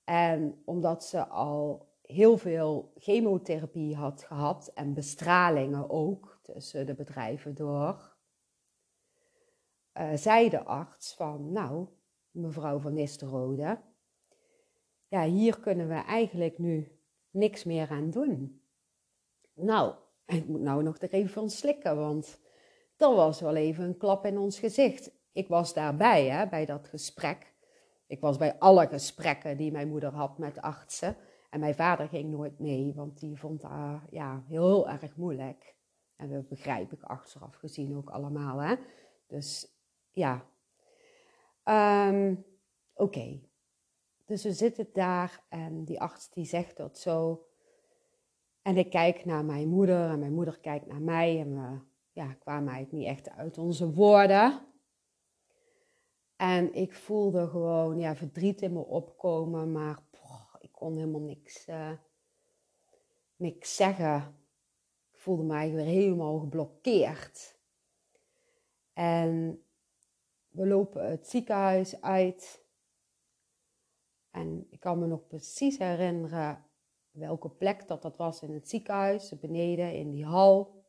En 0.04 0.62
omdat 0.64 1.04
ze 1.04 1.26
al 1.26 1.88
heel 2.02 2.36
veel 2.36 2.92
chemotherapie 2.96 3.96
had 3.96 4.22
gehad 4.22 4.70
en 4.74 4.94
bestralingen 4.94 5.90
ook 5.90 6.40
tussen 6.42 6.86
de 6.86 6.94
bedrijven 6.94 7.54
door, 7.54 8.16
uh, 9.94 10.14
zei 10.14 10.48
de 10.48 10.64
arts 10.64 11.14
van, 11.14 11.52
nou, 11.52 11.88
mevrouw 12.30 12.78
van 12.78 12.94
Nistelrode, 12.94 13.80
ja, 15.08 15.24
hier 15.24 15.60
kunnen 15.60 15.88
we 15.88 15.94
eigenlijk 15.94 16.58
nu 16.58 16.99
niks 17.30 17.64
meer 17.64 17.88
aan 17.90 18.10
doen. 18.10 18.62
Nou, 19.54 19.94
ik 20.26 20.46
moet 20.46 20.60
nou 20.60 20.82
nog 20.82 20.98
er 20.98 21.12
even 21.12 21.30
van 21.30 21.50
slikken, 21.50 21.96
want 21.96 22.40
dat 22.96 23.14
was 23.14 23.40
wel 23.40 23.56
even 23.56 23.84
een 23.84 23.96
klap 23.96 24.26
in 24.26 24.38
ons 24.38 24.58
gezicht. 24.58 25.10
Ik 25.32 25.48
was 25.48 25.74
daarbij, 25.74 26.28
hè, 26.28 26.48
bij 26.48 26.66
dat 26.66 26.88
gesprek. 26.88 27.54
Ik 28.06 28.20
was 28.20 28.36
bij 28.36 28.58
alle 28.58 28.86
gesprekken 28.86 29.56
die 29.56 29.72
mijn 29.72 29.88
moeder 29.88 30.12
had 30.12 30.38
met 30.38 30.60
artsen. 30.60 31.16
En 31.50 31.60
mijn 31.60 31.74
vader 31.74 32.08
ging 32.08 32.30
nooit 32.30 32.58
mee, 32.58 32.92
want 32.94 33.20
die 33.20 33.38
vond 33.38 33.60
dat 33.60 34.00
ja, 34.10 34.42
heel 34.46 34.88
erg 34.88 35.16
moeilijk. 35.16 35.74
En 36.16 36.30
dat 36.30 36.48
begrijp 36.48 36.92
ik 36.92 37.02
achteraf 37.02 37.54
gezien 37.54 37.96
ook 37.96 38.10
allemaal. 38.10 38.58
Hè? 38.58 38.74
Dus 39.26 39.68
ja. 40.10 40.44
Um, 42.08 42.44
Oké. 43.00 43.40
Dus 44.30 44.42
we 44.42 44.52
zitten 44.52 44.88
daar 44.92 45.44
en 45.48 45.84
die 45.84 46.00
arts 46.00 46.30
die 46.30 46.44
zegt 46.44 46.76
dat 46.76 46.98
zo. 46.98 47.46
En 48.62 48.76
ik 48.76 48.90
kijk 48.90 49.24
naar 49.24 49.44
mijn 49.44 49.68
moeder 49.68 50.10
en 50.10 50.18
mijn 50.18 50.34
moeder 50.34 50.58
kijkt 50.58 50.86
naar 50.86 51.00
mij. 51.00 51.40
En 51.40 51.54
we 51.54 51.78
ja, 52.12 52.32
kwamen 52.32 52.72
eigenlijk 52.72 52.92
niet 52.92 53.18
echt 53.18 53.30
uit 53.30 53.58
onze 53.58 53.92
woorden. 53.92 54.60
En 56.36 56.74
ik 56.74 56.94
voelde 56.94 57.48
gewoon 57.48 57.98
ja, 57.98 58.16
verdriet 58.16 58.62
in 58.62 58.72
me 58.72 58.84
opkomen, 58.84 59.72
maar 59.72 59.98
ik 60.60 60.72
kon 60.72 60.96
helemaal 60.96 61.20
niks, 61.20 61.68
uh, 61.68 61.92
niks 63.36 63.76
zeggen. 63.76 64.34
Ik 65.12 65.18
voelde 65.18 65.42
mij 65.42 65.72
weer 65.72 65.84
helemaal 65.84 66.38
geblokkeerd. 66.38 67.58
En 68.92 69.62
we 70.48 70.66
lopen 70.66 71.10
het 71.10 71.28
ziekenhuis 71.28 72.00
uit. 72.00 72.59
En 74.30 74.66
ik 74.70 74.80
kan 74.80 74.98
me 74.98 75.06
nog 75.06 75.26
precies 75.26 75.78
herinneren 75.78 76.64
welke 77.10 77.50
plek 77.50 77.88
dat 77.88 78.02
dat 78.02 78.16
was 78.16 78.42
in 78.42 78.52
het 78.52 78.68
ziekenhuis, 78.68 79.38
beneden 79.38 79.94
in 79.94 80.10
die 80.10 80.24
hal. 80.24 80.84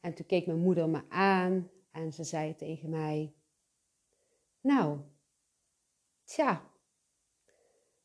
En 0.00 0.14
toen 0.14 0.26
keek 0.26 0.46
mijn 0.46 0.58
moeder 0.58 0.88
me 0.88 1.08
aan 1.08 1.70
en 1.90 2.12
ze 2.12 2.24
zei 2.24 2.56
tegen 2.56 2.90
mij: 2.90 3.34
Nou, 4.60 5.00
tja, 6.24 6.70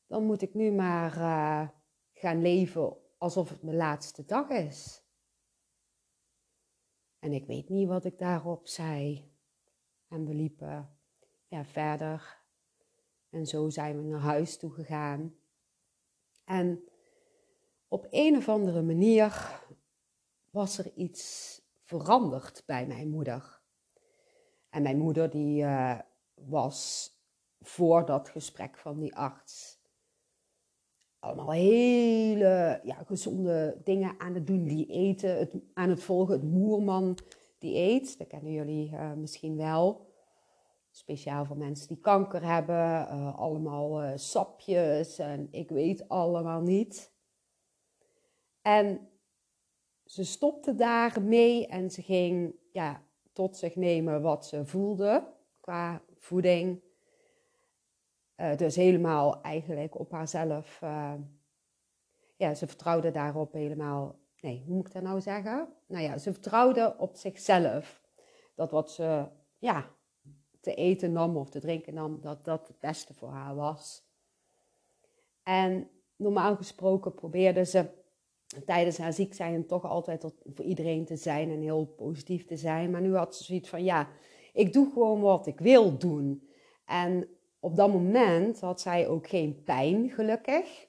dan 0.08 0.24
moet 0.26 0.42
ik 0.42 0.54
nu 0.54 0.72
maar 0.72 1.18
uh, 1.18 1.70
gaan 2.14 2.42
leven 2.42 2.98
alsof 3.18 3.50
het 3.50 3.64
mijn 3.64 3.78
laatste 3.78 4.26
dag 4.26 4.50
is. 4.50 5.04
En 7.20 7.34
ik 7.34 7.46
weet 7.46 7.70
niet 7.70 7.88
wat 7.88 8.06
ik 8.06 8.18
daarop 8.18 8.68
zei. 8.68 9.32
En 10.08 10.26
we 10.26 10.34
liepen 10.34 10.98
ja, 11.48 11.66
verder. 11.66 12.45
En 13.36 13.46
zo 13.46 13.70
zijn 13.70 14.02
we 14.02 14.08
naar 14.08 14.20
huis 14.20 14.58
toe 14.58 14.72
gegaan. 14.72 15.36
En 16.46 16.84
op 17.88 18.08
een 18.10 18.38
of 18.38 18.50
andere 18.50 18.82
manier 18.82 19.62
was 20.52 20.78
er 20.78 20.92
iets 20.94 21.62
veranderd 21.84 22.64
bij 22.66 22.88
mijn 22.88 23.10
moeder. 23.10 23.62
En 24.70 24.82
mijn 24.82 24.98
moeder 24.98 25.30
die 25.30 25.64
uh, 25.64 26.00
was 26.34 27.10
voor 27.62 28.06
dat 28.06 28.30
gesprek 28.30 28.78
van 28.78 29.00
die 29.00 29.16
arts 29.16 29.80
allemaal 31.20 31.52
hele 31.52 32.80
ja, 32.84 32.96
gezonde 32.96 33.82
dingen 33.84 34.16
aan 34.18 34.34
het 34.34 34.48
doen. 34.48 34.64
Die 34.64 34.86
eten, 34.86 35.38
het, 35.38 35.56
aan 35.74 35.90
het 35.90 36.04
volgen, 36.04 36.34
het 36.34 36.44
moerman 36.44 37.18
dieet. 37.58 38.18
Dat 38.18 38.28
kennen 38.28 38.52
jullie 38.52 38.92
uh, 38.92 39.14
misschien 39.14 39.58
wel. 39.58 40.14
Speciaal 40.96 41.46
voor 41.46 41.58
mensen 41.58 41.88
die 41.88 42.00
kanker 42.00 42.44
hebben. 42.44 42.76
Uh, 42.76 43.36
allemaal 43.36 44.04
uh, 44.04 44.12
sapjes 44.16 45.20
en 45.20 45.48
ik 45.52 45.70
weet 45.70 46.10
allemaal 46.10 46.62
niet. 46.62 47.14
En 48.62 49.10
ze 50.06 50.24
stopte 50.24 50.76
daarmee 50.76 51.68
en 51.68 51.92
ze 51.92 52.02
ging 52.02 52.56
ja, 52.72 53.04
tot 53.34 53.58
zich 53.58 53.76
nemen 53.76 54.22
wat 54.22 54.46
ze 54.46 54.66
voelde 54.66 55.34
qua 55.60 56.02
voeding. 56.18 56.82
Uh, 58.38 58.56
dus 58.56 58.76
helemaal 58.76 59.42
eigenlijk 59.42 60.00
op 60.00 60.12
haarzelf. 60.12 60.80
Ja, 62.38 62.54
ze 62.54 62.68
vertrouwde 62.68 63.12
daarop 63.12 63.54
helemaal. 63.54 64.20
Nee, 64.40 64.64
hoe 64.66 64.76
moet 64.76 64.88
ik 64.88 64.94
dat 64.94 65.04
nou 65.04 65.22
zeggen? 65.22 65.74
Nou 65.88 66.04
ja, 66.04 66.18
ze 66.18 66.34
vertrouwde 66.34 66.96
op 66.98 67.16
zichzelf. 67.16 68.02
Dat 68.56 68.72
wat 68.72 68.92
ze 68.92 69.28
ja, 69.58 69.94
te 70.66 70.74
eten 70.74 71.12
nam 71.12 71.38
of 71.38 71.50
te 71.50 71.60
drinken 71.60 71.94
nam, 71.94 72.22
dat 72.22 72.46
dat 72.46 72.68
het 72.68 72.80
beste 72.80 73.14
voor 73.14 73.30
haar 73.30 73.56
was. 73.56 74.04
En 75.44 75.90
normaal 76.16 76.56
gesproken 76.56 77.14
probeerde 77.14 77.66
ze 77.66 77.90
tijdens 78.66 78.98
haar 78.98 79.14
ziek 79.14 79.34
zijn 79.34 79.66
toch 79.66 79.86
altijd 79.86 80.34
voor 80.54 80.66
iedereen 80.66 81.06
te 81.06 81.16
zijn 81.16 81.52
en 81.52 81.62
heel 81.62 81.86
positief 81.86 82.46
te 82.46 82.58
zijn. 82.58 82.92
Maar 82.92 83.02
nu 83.02 83.16
had 83.16 83.36
ze 83.36 83.44
zoiets 83.44 83.70
van, 83.70 83.84
ja, 83.84 84.08
ik 84.54 84.74
doe 84.74 84.92
gewoon 84.94 85.22
wat 85.22 85.48
ik 85.48 85.60
wil 85.60 85.98
doen. 85.98 86.50
En 86.86 87.28
op 87.60 87.76
dat 87.76 87.92
moment 87.92 88.60
had 88.60 88.82
zij 88.82 89.08
ook 89.08 89.28
geen 89.28 89.64
pijn, 89.64 90.10
gelukkig. 90.10 90.88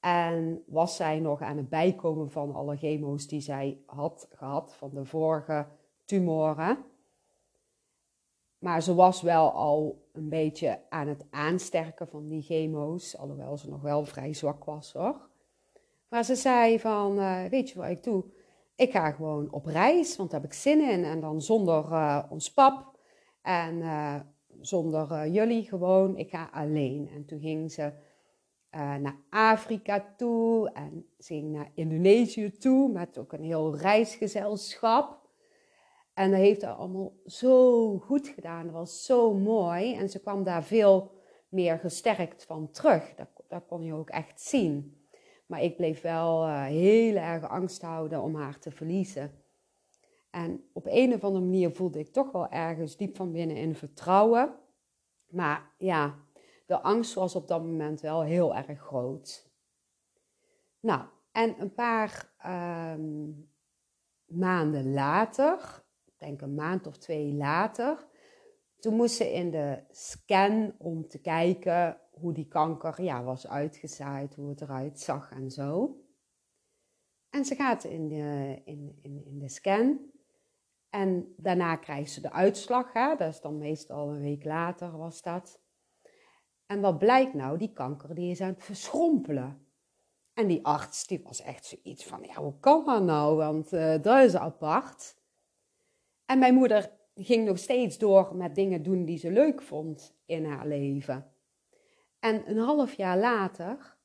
En 0.00 0.62
was 0.66 0.96
zij 0.96 1.20
nog 1.20 1.40
aan 1.40 1.56
het 1.56 1.68
bijkomen 1.68 2.30
van 2.30 2.54
alle 2.54 2.76
chemo's 2.76 3.26
die 3.26 3.40
zij 3.40 3.82
had 3.86 4.28
gehad 4.30 4.74
van 4.74 4.90
de 4.94 5.04
vorige 5.04 5.66
tumoren. 6.04 6.89
Maar 8.60 8.82
ze 8.82 8.94
was 8.94 9.22
wel 9.22 9.52
al 9.52 10.08
een 10.12 10.28
beetje 10.28 10.80
aan 10.88 11.08
het 11.08 11.26
aansterken 11.30 12.08
van 12.08 12.28
die 12.28 12.42
chemo's, 12.42 13.16
alhoewel 13.16 13.56
ze 13.56 13.68
nog 13.68 13.82
wel 13.82 14.04
vrij 14.04 14.32
zwak 14.32 14.64
was 14.64 14.92
hoor. 14.92 15.28
Maar 16.08 16.24
ze 16.24 16.34
zei 16.34 16.78
van, 16.80 17.18
uh, 17.18 17.44
weet 17.44 17.70
je 17.70 17.78
wat 17.78 17.88
ik 17.88 18.02
doe? 18.02 18.24
Ik 18.76 18.90
ga 18.90 19.10
gewoon 19.10 19.52
op 19.52 19.66
reis, 19.66 20.16
want 20.16 20.30
daar 20.30 20.40
heb 20.40 20.50
ik 20.50 20.56
zin 20.56 20.90
in. 20.90 21.04
En 21.04 21.20
dan 21.20 21.42
zonder 21.42 21.84
uh, 21.84 22.24
ons 22.28 22.52
pap 22.52 22.98
en 23.42 23.76
uh, 23.76 24.14
zonder 24.60 25.28
jullie 25.28 25.62
gewoon. 25.62 26.16
Ik 26.16 26.30
ga 26.30 26.48
alleen. 26.52 27.10
En 27.14 27.24
toen 27.24 27.40
ging 27.40 27.72
ze 27.72 27.92
naar 29.00 29.16
Afrika 29.30 30.14
toe 30.16 30.70
en 30.70 31.06
ze 31.18 31.34
ging 31.34 31.52
naar 31.52 31.70
Indonesië 31.74 32.50
toe 32.50 32.92
met 32.92 33.18
ook 33.18 33.32
een 33.32 33.44
heel 33.44 33.76
reisgezelschap. 33.76 35.19
En 36.20 36.30
dat 36.30 36.40
heeft 36.40 36.62
haar 36.62 36.74
allemaal 36.74 37.12
zo 37.26 37.98
goed 37.98 38.28
gedaan. 38.28 38.64
Dat 38.64 38.74
was 38.74 39.04
zo 39.04 39.34
mooi. 39.34 39.94
En 39.94 40.08
ze 40.08 40.20
kwam 40.20 40.44
daar 40.44 40.64
veel 40.64 41.10
meer 41.48 41.78
gesterkt 41.78 42.44
van 42.44 42.70
terug. 42.70 43.14
Dat, 43.14 43.28
dat 43.48 43.66
kon 43.66 43.84
je 43.84 43.94
ook 43.94 44.10
echt 44.10 44.40
zien. 44.40 45.04
Maar 45.46 45.62
ik 45.62 45.76
bleef 45.76 46.00
wel 46.00 46.46
uh, 46.46 46.64
heel 46.64 47.16
erg 47.16 47.48
angst 47.48 47.82
houden 47.82 48.22
om 48.22 48.36
haar 48.36 48.58
te 48.58 48.70
verliezen. 48.70 49.32
En 50.30 50.64
op 50.72 50.86
een 50.86 51.14
of 51.14 51.24
andere 51.24 51.44
manier 51.44 51.70
voelde 51.70 51.98
ik 51.98 52.12
toch 52.12 52.32
wel 52.32 52.48
ergens 52.48 52.96
diep 52.96 53.16
van 53.16 53.32
binnen 53.32 53.56
in 53.56 53.74
vertrouwen. 53.74 54.54
Maar 55.28 55.70
ja, 55.78 56.14
de 56.66 56.80
angst 56.80 57.14
was 57.14 57.34
op 57.34 57.48
dat 57.48 57.62
moment 57.62 58.00
wel 58.00 58.22
heel 58.22 58.54
erg 58.54 58.80
groot. 58.80 59.50
Nou, 60.80 61.02
en 61.32 61.60
een 61.60 61.74
paar 61.74 62.32
um, 62.46 63.48
maanden 64.24 64.92
later, 64.92 65.79
denk 66.20 66.40
een 66.40 66.54
maand 66.54 66.86
of 66.86 66.96
twee 66.96 67.32
later, 67.32 68.06
toen 68.78 68.94
moest 68.94 69.14
ze 69.14 69.32
in 69.32 69.50
de 69.50 69.82
scan 69.90 70.74
om 70.78 71.08
te 71.08 71.20
kijken 71.20 72.00
hoe 72.10 72.32
die 72.32 72.48
kanker 72.48 73.02
ja, 73.02 73.22
was 73.22 73.46
uitgezaaid, 73.46 74.34
hoe 74.34 74.48
het 74.48 74.60
eruit 74.60 75.00
zag 75.00 75.30
en 75.30 75.50
zo. 75.50 76.00
En 77.30 77.44
ze 77.44 77.54
gaat 77.54 77.84
in 77.84 78.08
de, 78.08 78.60
in, 78.64 78.98
in, 79.02 79.24
in 79.24 79.38
de 79.38 79.48
scan 79.48 80.10
en 80.90 81.34
daarna 81.36 81.76
krijgt 81.76 82.10
ze 82.10 82.20
de 82.20 82.32
uitslag. 82.32 82.92
Hè? 82.92 83.16
Dat 83.16 83.28
is 83.28 83.40
dan 83.40 83.58
meestal 83.58 84.08
een 84.08 84.20
week 84.20 84.44
later 84.44 84.96
was 84.96 85.22
dat. 85.22 85.60
En 86.66 86.80
wat 86.80 86.98
blijkt 86.98 87.34
nou? 87.34 87.58
Die 87.58 87.72
kanker 87.72 88.14
die 88.14 88.30
is 88.30 88.40
aan 88.40 88.48
het 88.48 88.64
verschrompelen. 88.64 89.66
En 90.34 90.46
die 90.46 90.64
arts 90.64 91.06
die 91.06 91.20
was 91.22 91.40
echt 91.40 91.64
zoiets 91.64 92.04
van, 92.04 92.22
ja 92.22 92.34
hoe 92.34 92.58
kan 92.60 92.84
dat 92.84 93.02
nou? 93.02 93.36
Want 93.36 93.72
uh, 93.72 94.02
dat 94.02 94.24
is 94.24 94.36
apart. 94.36 95.19
En 96.30 96.38
mijn 96.38 96.54
moeder 96.54 96.90
ging 97.14 97.46
nog 97.46 97.58
steeds 97.58 97.98
door 97.98 98.36
met 98.36 98.54
dingen 98.54 98.82
doen 98.82 99.04
die 99.04 99.18
ze 99.18 99.30
leuk 99.30 99.62
vond 99.62 100.16
in 100.24 100.44
haar 100.44 100.66
leven. 100.66 101.32
En 102.18 102.50
een 102.50 102.58
half 102.58 102.92
jaar 102.94 103.18
later 103.18 103.96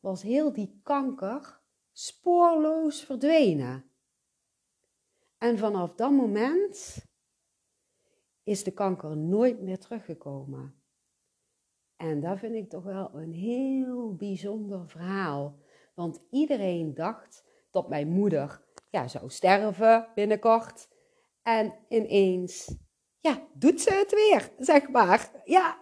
was 0.00 0.22
heel 0.22 0.52
die 0.52 0.80
kanker 0.82 1.60
spoorloos 1.92 3.04
verdwenen. 3.04 3.84
En 5.38 5.58
vanaf 5.58 5.94
dat 5.94 6.10
moment 6.10 7.04
is 8.42 8.64
de 8.64 8.72
kanker 8.72 9.16
nooit 9.16 9.60
meer 9.60 9.78
teruggekomen. 9.78 10.82
En 11.96 12.20
dat 12.20 12.38
vind 12.38 12.54
ik 12.54 12.68
toch 12.68 12.84
wel 12.84 13.14
een 13.14 13.32
heel 13.32 14.14
bijzonder 14.14 14.88
verhaal. 14.88 15.58
Want 15.94 16.20
iedereen 16.30 16.94
dacht 16.94 17.44
dat 17.70 17.88
mijn 17.88 18.08
moeder 18.08 18.64
ja, 18.90 19.08
zou 19.08 19.30
sterven 19.30 20.08
binnenkort. 20.14 20.88
En 21.42 21.74
ineens, 21.88 22.74
ja, 23.20 23.46
doet 23.52 23.80
ze 23.80 23.92
het 23.92 24.14
weer, 24.14 24.50
zeg 24.58 24.88
maar. 24.88 25.30
Ja, 25.44 25.78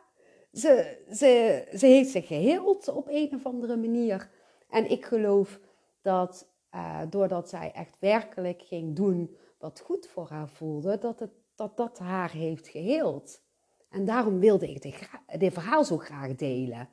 ze, 0.52 1.04
ze, 1.10 1.64
ze 1.76 1.86
heeft 1.86 2.10
zich 2.10 2.26
geheeld 2.26 2.88
op 2.88 3.08
een 3.08 3.34
of 3.34 3.46
andere 3.46 3.76
manier. 3.76 4.30
En 4.68 4.90
ik 4.90 5.04
geloof 5.04 5.60
dat 6.02 6.48
uh, 6.74 7.00
doordat 7.10 7.48
zij 7.48 7.72
echt 7.72 7.96
werkelijk 8.00 8.62
ging 8.62 8.96
doen 8.96 9.36
wat 9.58 9.80
goed 9.80 10.06
voor 10.06 10.28
haar 10.28 10.48
voelde, 10.48 10.98
dat 10.98 11.20
het, 11.20 11.30
dat, 11.54 11.76
dat 11.76 11.98
haar 11.98 12.30
heeft 12.30 12.68
geheeld. 12.68 13.42
En 13.90 14.04
daarom 14.04 14.38
wilde 14.38 14.70
ik 14.70 14.82
dit, 14.82 15.08
dit 15.38 15.52
verhaal 15.52 15.84
zo 15.84 15.96
graag 15.96 16.34
delen. 16.34 16.88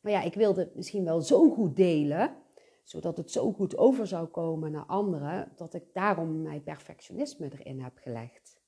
Maar 0.00 0.12
ja, 0.12 0.22
ik 0.22 0.34
wilde 0.34 0.60
het 0.60 0.74
misschien 0.74 1.04
wel 1.04 1.20
zo 1.20 1.50
goed 1.50 1.76
delen, 1.76 2.36
zodat 2.82 3.16
het 3.16 3.30
zo 3.30 3.52
goed 3.52 3.76
over 3.76 4.06
zou 4.06 4.26
komen 4.26 4.72
naar 4.72 4.86
anderen, 4.86 5.52
dat 5.56 5.74
ik 5.74 5.84
daarom 5.92 6.42
mijn 6.42 6.62
perfectionisme 6.62 7.50
erin 7.58 7.80
heb 7.80 7.98
gelegd. 7.98 8.60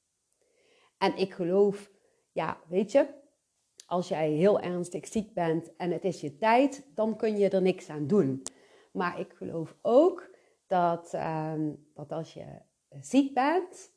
En 0.99 1.17
ik 1.17 1.33
geloof, 1.33 1.91
ja, 2.33 2.59
weet 2.69 2.93
je, 2.93 3.07
als 3.87 4.09
jij 4.09 4.31
heel 4.31 4.61
ernstig 4.61 5.07
ziek 5.07 5.35
bent 5.35 5.77
en 5.77 5.91
het 5.91 6.05
is 6.05 6.21
je 6.21 6.37
tijd, 6.37 6.87
dan 6.95 7.17
kun 7.17 7.37
je 7.37 7.49
er 7.49 7.63
niks 7.63 7.89
aan 7.89 8.07
doen. 8.07 8.43
Maar 8.93 9.21
ik 9.21 9.33
geloof 9.33 9.77
ook 9.83 10.31
dat, 10.67 11.15
uh, 11.15 11.55
dat 11.95 12.13
als 12.13 12.35
je 12.35 12.47
ziek 13.01 13.35
bent 13.35 13.93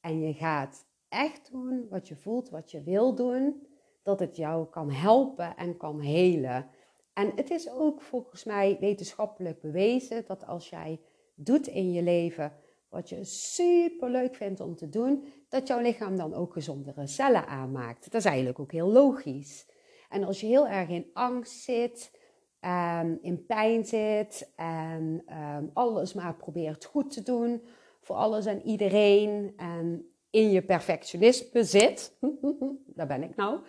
en 0.00 0.20
je 0.20 0.32
gaat 0.32 0.86
echt 1.08 1.50
doen 1.50 1.86
wat 1.90 2.08
je 2.08 2.16
voelt, 2.16 2.50
wat 2.50 2.70
je 2.70 2.82
wil 2.82 3.14
doen, 3.14 3.66
dat 4.02 4.20
het 4.20 4.36
jou 4.36 4.66
kan 4.66 4.90
helpen 4.90 5.56
en 5.56 5.76
kan 5.76 6.00
helen. 6.00 6.70
En 7.16 7.32
het 7.36 7.50
is 7.50 7.70
ook 7.70 8.02
volgens 8.02 8.44
mij 8.44 8.76
wetenschappelijk 8.80 9.60
bewezen 9.60 10.24
dat 10.26 10.46
als 10.46 10.68
jij 10.68 11.00
doet 11.34 11.66
in 11.66 11.92
je 11.92 12.02
leven 12.02 12.52
wat 12.88 13.08
je 13.08 13.24
super 13.24 14.10
leuk 14.10 14.34
vindt 14.34 14.60
om 14.60 14.76
te 14.76 14.88
doen, 14.88 15.24
dat 15.48 15.66
jouw 15.66 15.80
lichaam 15.80 16.16
dan 16.16 16.34
ook 16.34 16.52
gezondere 16.52 17.06
cellen 17.06 17.46
aanmaakt. 17.46 18.04
Dat 18.04 18.14
is 18.14 18.24
eigenlijk 18.24 18.58
ook 18.58 18.72
heel 18.72 18.92
logisch. 18.92 19.66
En 20.08 20.24
als 20.24 20.40
je 20.40 20.46
heel 20.46 20.68
erg 20.68 20.88
in 20.88 21.10
angst 21.12 21.62
zit, 21.62 22.18
en 22.60 23.18
in 23.22 23.46
pijn 23.46 23.84
zit 23.84 24.52
en 24.56 25.22
ehm, 25.26 25.64
alles 25.72 26.14
maar 26.14 26.34
probeert 26.34 26.84
goed 26.84 27.12
te 27.12 27.22
doen 27.22 27.62
voor 28.00 28.16
alles 28.16 28.46
en 28.46 28.62
iedereen 28.62 29.52
en 29.56 30.10
in 30.30 30.50
je 30.50 30.62
perfectionisme 30.62 31.64
zit, 31.64 32.16
daar 32.96 33.06
ben 33.06 33.22
ik 33.22 33.36
nou. 33.36 33.60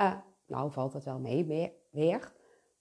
Uh, 0.00 0.14
nou 0.46 0.72
valt 0.72 0.92
het 0.92 1.04
wel 1.04 1.18
mee 1.18 1.72
weer, 1.90 2.32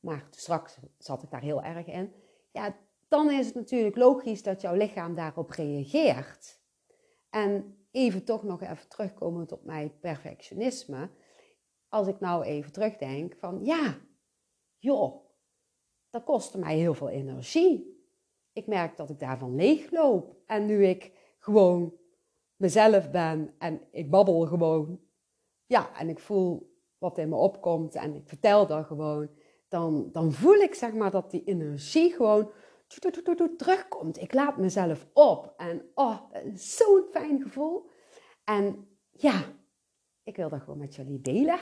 maar 0.07 0.27
straks 0.31 0.77
zat 0.97 1.23
ik 1.23 1.29
daar 1.29 1.41
heel 1.41 1.63
erg 1.63 1.87
in. 1.87 2.13
Ja, 2.51 2.77
dan 3.07 3.31
is 3.31 3.45
het 3.45 3.55
natuurlijk 3.55 3.95
logisch 3.95 4.43
dat 4.43 4.61
jouw 4.61 4.75
lichaam 4.75 5.15
daarop 5.15 5.49
reageert. 5.49 6.61
En 7.29 7.77
even 7.91 8.25
toch 8.25 8.43
nog 8.43 8.61
even 8.61 8.87
terugkomend 8.87 9.51
op 9.51 9.63
mijn 9.63 9.99
perfectionisme. 9.99 11.09
Als 11.89 12.07
ik 12.07 12.19
nou 12.19 12.43
even 12.43 12.71
terugdenk 12.71 13.35
van 13.35 13.65
ja, 13.65 13.97
joh, 14.77 15.25
dat 16.09 16.23
kostte 16.23 16.57
mij 16.57 16.77
heel 16.77 16.93
veel 16.93 17.09
energie. 17.09 18.05
Ik 18.53 18.67
merk 18.67 18.97
dat 18.97 19.09
ik 19.09 19.19
daarvan 19.19 19.55
leegloop. 19.55 20.35
En 20.45 20.65
nu 20.65 20.85
ik 20.85 21.11
gewoon 21.37 21.93
mezelf 22.55 23.11
ben 23.11 23.55
en 23.57 23.81
ik 23.91 24.09
babbel 24.09 24.45
gewoon, 24.45 24.99
ja, 25.65 25.99
en 25.99 26.09
ik 26.09 26.19
voel 26.19 26.75
wat 26.97 27.17
in 27.17 27.29
me 27.29 27.35
opkomt 27.35 27.95
en 27.95 28.15
ik 28.15 28.27
vertel 28.27 28.67
dat 28.67 28.85
gewoon, 28.85 29.29
dan, 29.67 30.09
dan 30.11 30.31
voel 30.31 30.55
ik 30.55 30.73
zeg 30.73 30.93
maar 30.93 31.11
dat 31.11 31.31
die 31.31 31.43
energie 31.43 32.13
gewoon 32.13 32.51
terugkomt. 33.57 34.21
Ik 34.21 34.33
laat 34.33 34.57
mezelf 34.57 35.07
op 35.13 35.53
en 35.57 35.91
oh, 35.93 36.21
zo'n 36.53 37.05
fijn 37.11 37.41
gevoel. 37.41 37.89
En 38.43 38.87
ja, 39.11 39.43
ik 40.23 40.35
wil 40.35 40.49
dat 40.49 40.61
gewoon 40.61 40.79
met 40.79 40.95
jullie 40.95 41.21
delen. 41.21 41.59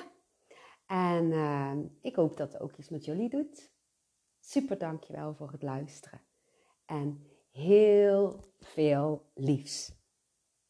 En 0.85 1.31
uh, 1.31 1.73
ik 2.01 2.15
hoop 2.15 2.37
dat 2.37 2.53
het 2.53 2.61
ook 2.61 2.77
iets 2.77 2.89
met 2.89 3.05
jullie 3.05 3.29
doet. 3.29 3.71
Super 4.39 4.77
dankjewel 4.77 5.33
voor 5.33 5.51
het 5.51 5.61
luisteren. 5.61 6.21
En 6.85 7.27
heel 7.51 8.39
veel 8.59 9.31
liefs. 9.33 9.93